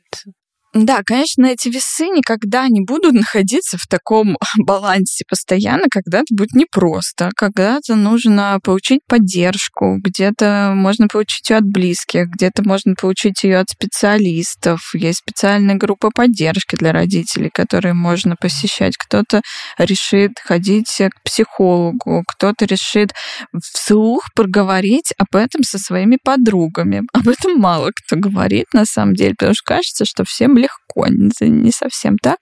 Да, 0.73 1.03
конечно, 1.05 1.47
эти 1.47 1.69
весы 1.69 2.07
никогда 2.07 2.69
не 2.69 2.81
будут 2.81 3.13
находиться 3.13 3.77
в 3.77 3.89
таком 3.89 4.37
балансе 4.59 5.25
постоянно, 5.29 5.87
когда-то 5.91 6.27
будет 6.31 6.53
непросто, 6.53 7.31
когда-то 7.35 7.97
нужно 7.97 8.61
получить 8.63 9.01
поддержку, 9.09 9.97
где-то 9.99 10.73
можно 10.77 11.09
получить 11.09 11.51
ее 11.51 11.57
от 11.57 11.65
близких, 11.65 12.29
где-то 12.29 12.63
можно 12.63 12.95
получить 12.95 13.43
ее 13.43 13.59
от 13.59 13.71
специалистов. 13.71 14.93
Есть 14.95 15.19
специальная 15.19 15.75
группа 15.75 16.11
поддержки 16.15 16.77
для 16.77 16.93
родителей, 16.93 17.51
которые 17.53 17.95
можно 17.95 18.37
посещать. 18.41 18.97
Кто-то 18.97 19.43
решит 19.77 20.39
ходить 20.45 20.97
к 20.99 21.23
психологу, 21.25 22.23
кто-то 22.29 22.65
решит 22.65 23.13
вслух 23.61 24.23
проговорить 24.37 25.13
об 25.19 25.35
этом 25.35 25.65
со 25.65 25.79
своими 25.79 26.17
подругами. 26.23 27.03
Об 27.13 27.27
этом 27.29 27.59
мало 27.59 27.91
кто 27.91 28.15
говорит 28.17 28.67
на 28.73 28.85
самом 28.85 29.15
деле, 29.15 29.35
потому 29.37 29.55
что 29.55 29.65
кажется, 29.65 30.05
что 30.05 30.25
всем 30.25 30.60
легко, 30.61 31.07
не 31.09 31.73
совсем 31.73 32.19
так. 32.19 32.39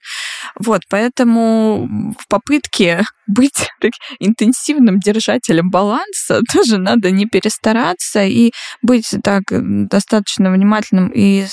Вот, 0.59 0.81
поэтому 0.89 1.87
в 2.17 2.27
попытке 2.27 3.03
быть 3.27 3.67
так, 3.79 3.91
интенсивным 4.19 4.99
держателем 4.99 5.69
баланса 5.69 6.41
тоже 6.53 6.77
надо 6.77 7.11
не 7.11 7.25
перестараться 7.25 8.23
и 8.25 8.51
быть 8.81 9.07
так 9.23 9.43
достаточно 9.87 10.51
внимательным 10.51 11.09
и, 11.09 11.45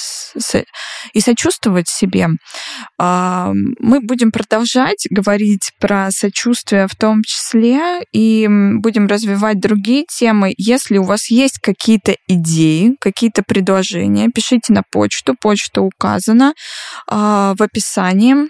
и 1.12 1.20
сочувствовать 1.20 1.88
себе. 1.88 2.28
А, 2.98 3.52
мы 3.78 4.00
будем 4.00 4.32
продолжать 4.32 5.06
говорить 5.10 5.72
про 5.78 6.10
сочувствие 6.10 6.88
в 6.88 6.94
том 6.96 7.22
числе 7.22 8.02
и 8.12 8.48
будем 8.48 9.06
развивать 9.06 9.60
другие 9.60 10.04
темы. 10.08 10.54
Если 10.56 10.98
у 10.98 11.04
вас 11.04 11.30
есть 11.30 11.58
какие-то 11.58 12.16
идеи, 12.28 12.96
какие-то 13.00 13.42
предложения, 13.46 14.28
пишите 14.28 14.72
на 14.72 14.82
почту. 14.90 15.34
Почта 15.40 15.82
указана 15.82 16.54
а, 17.08 17.54
в 17.56 17.62
описании. 17.62 18.48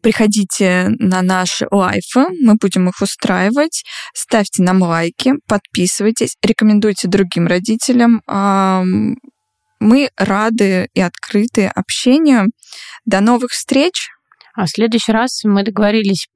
Приходите 0.00 0.88
на 0.98 1.22
наши 1.22 1.66
лайфы, 1.70 2.26
мы 2.40 2.54
будем 2.54 2.88
их 2.88 3.00
устраивать. 3.00 3.84
Ставьте 4.14 4.62
нам 4.62 4.82
лайки, 4.82 5.34
подписывайтесь, 5.46 6.36
рекомендуйте 6.42 7.08
другим 7.08 7.46
родителям. 7.46 8.22
Мы 9.80 10.10
рады 10.16 10.88
и 10.94 11.00
открыты 11.00 11.66
общению. 11.66 12.50
До 13.04 13.20
новых 13.20 13.50
встреч! 13.50 14.10
А 14.54 14.66
в 14.66 14.68
следующий 14.68 15.12
раз 15.12 15.42
мы 15.44 15.64
договорились 15.64 16.26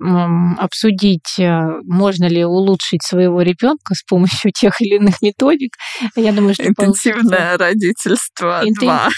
обсудить, 0.59 1.39
э, 1.39 1.61
можно 1.85 2.27
ли 2.27 2.45
улучшить 2.45 3.03
своего 3.03 3.43
ребенка 3.43 3.95
с 3.95 4.03
помощью 4.03 4.53
тех 4.53 4.81
или 4.81 4.97
иных 4.97 5.21
методик. 5.23 5.73
Я 6.15 6.33
думаю, 6.33 6.55
что 6.55 6.67
интенсивное 6.67 7.57
получится... 7.57 7.59
родительство 7.59 8.61
Интен... 8.65 8.87
2. 8.87 9.09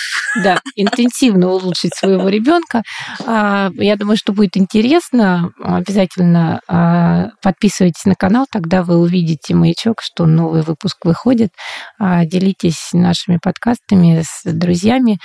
Да, 0.42 0.60
интенсивно 0.76 1.48
улучшить 1.48 1.94
своего 1.94 2.28
ребенка. 2.28 2.82
А, 3.26 3.70
я 3.74 3.96
думаю, 3.96 4.16
что 4.16 4.32
будет 4.32 4.56
интересно. 4.56 5.52
Обязательно 5.62 6.60
а, 6.68 7.28
подписывайтесь 7.42 8.04
на 8.04 8.14
канал, 8.14 8.46
тогда 8.50 8.82
вы 8.82 8.98
увидите 8.98 9.54
маячок, 9.54 10.00
что 10.02 10.26
новый 10.26 10.62
выпуск 10.62 11.04
выходит. 11.04 11.50
А, 11.98 12.24
делитесь 12.24 12.90
нашими 12.92 13.38
подкастами 13.42 14.22
с 14.24 14.42
друзьями. 14.44 15.18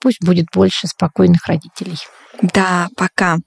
Пусть 0.00 0.24
будет 0.24 0.46
больше 0.54 0.86
спокойных 0.86 1.46
родителей. 1.46 1.98
Да, 2.40 2.88
пока. 2.98 3.38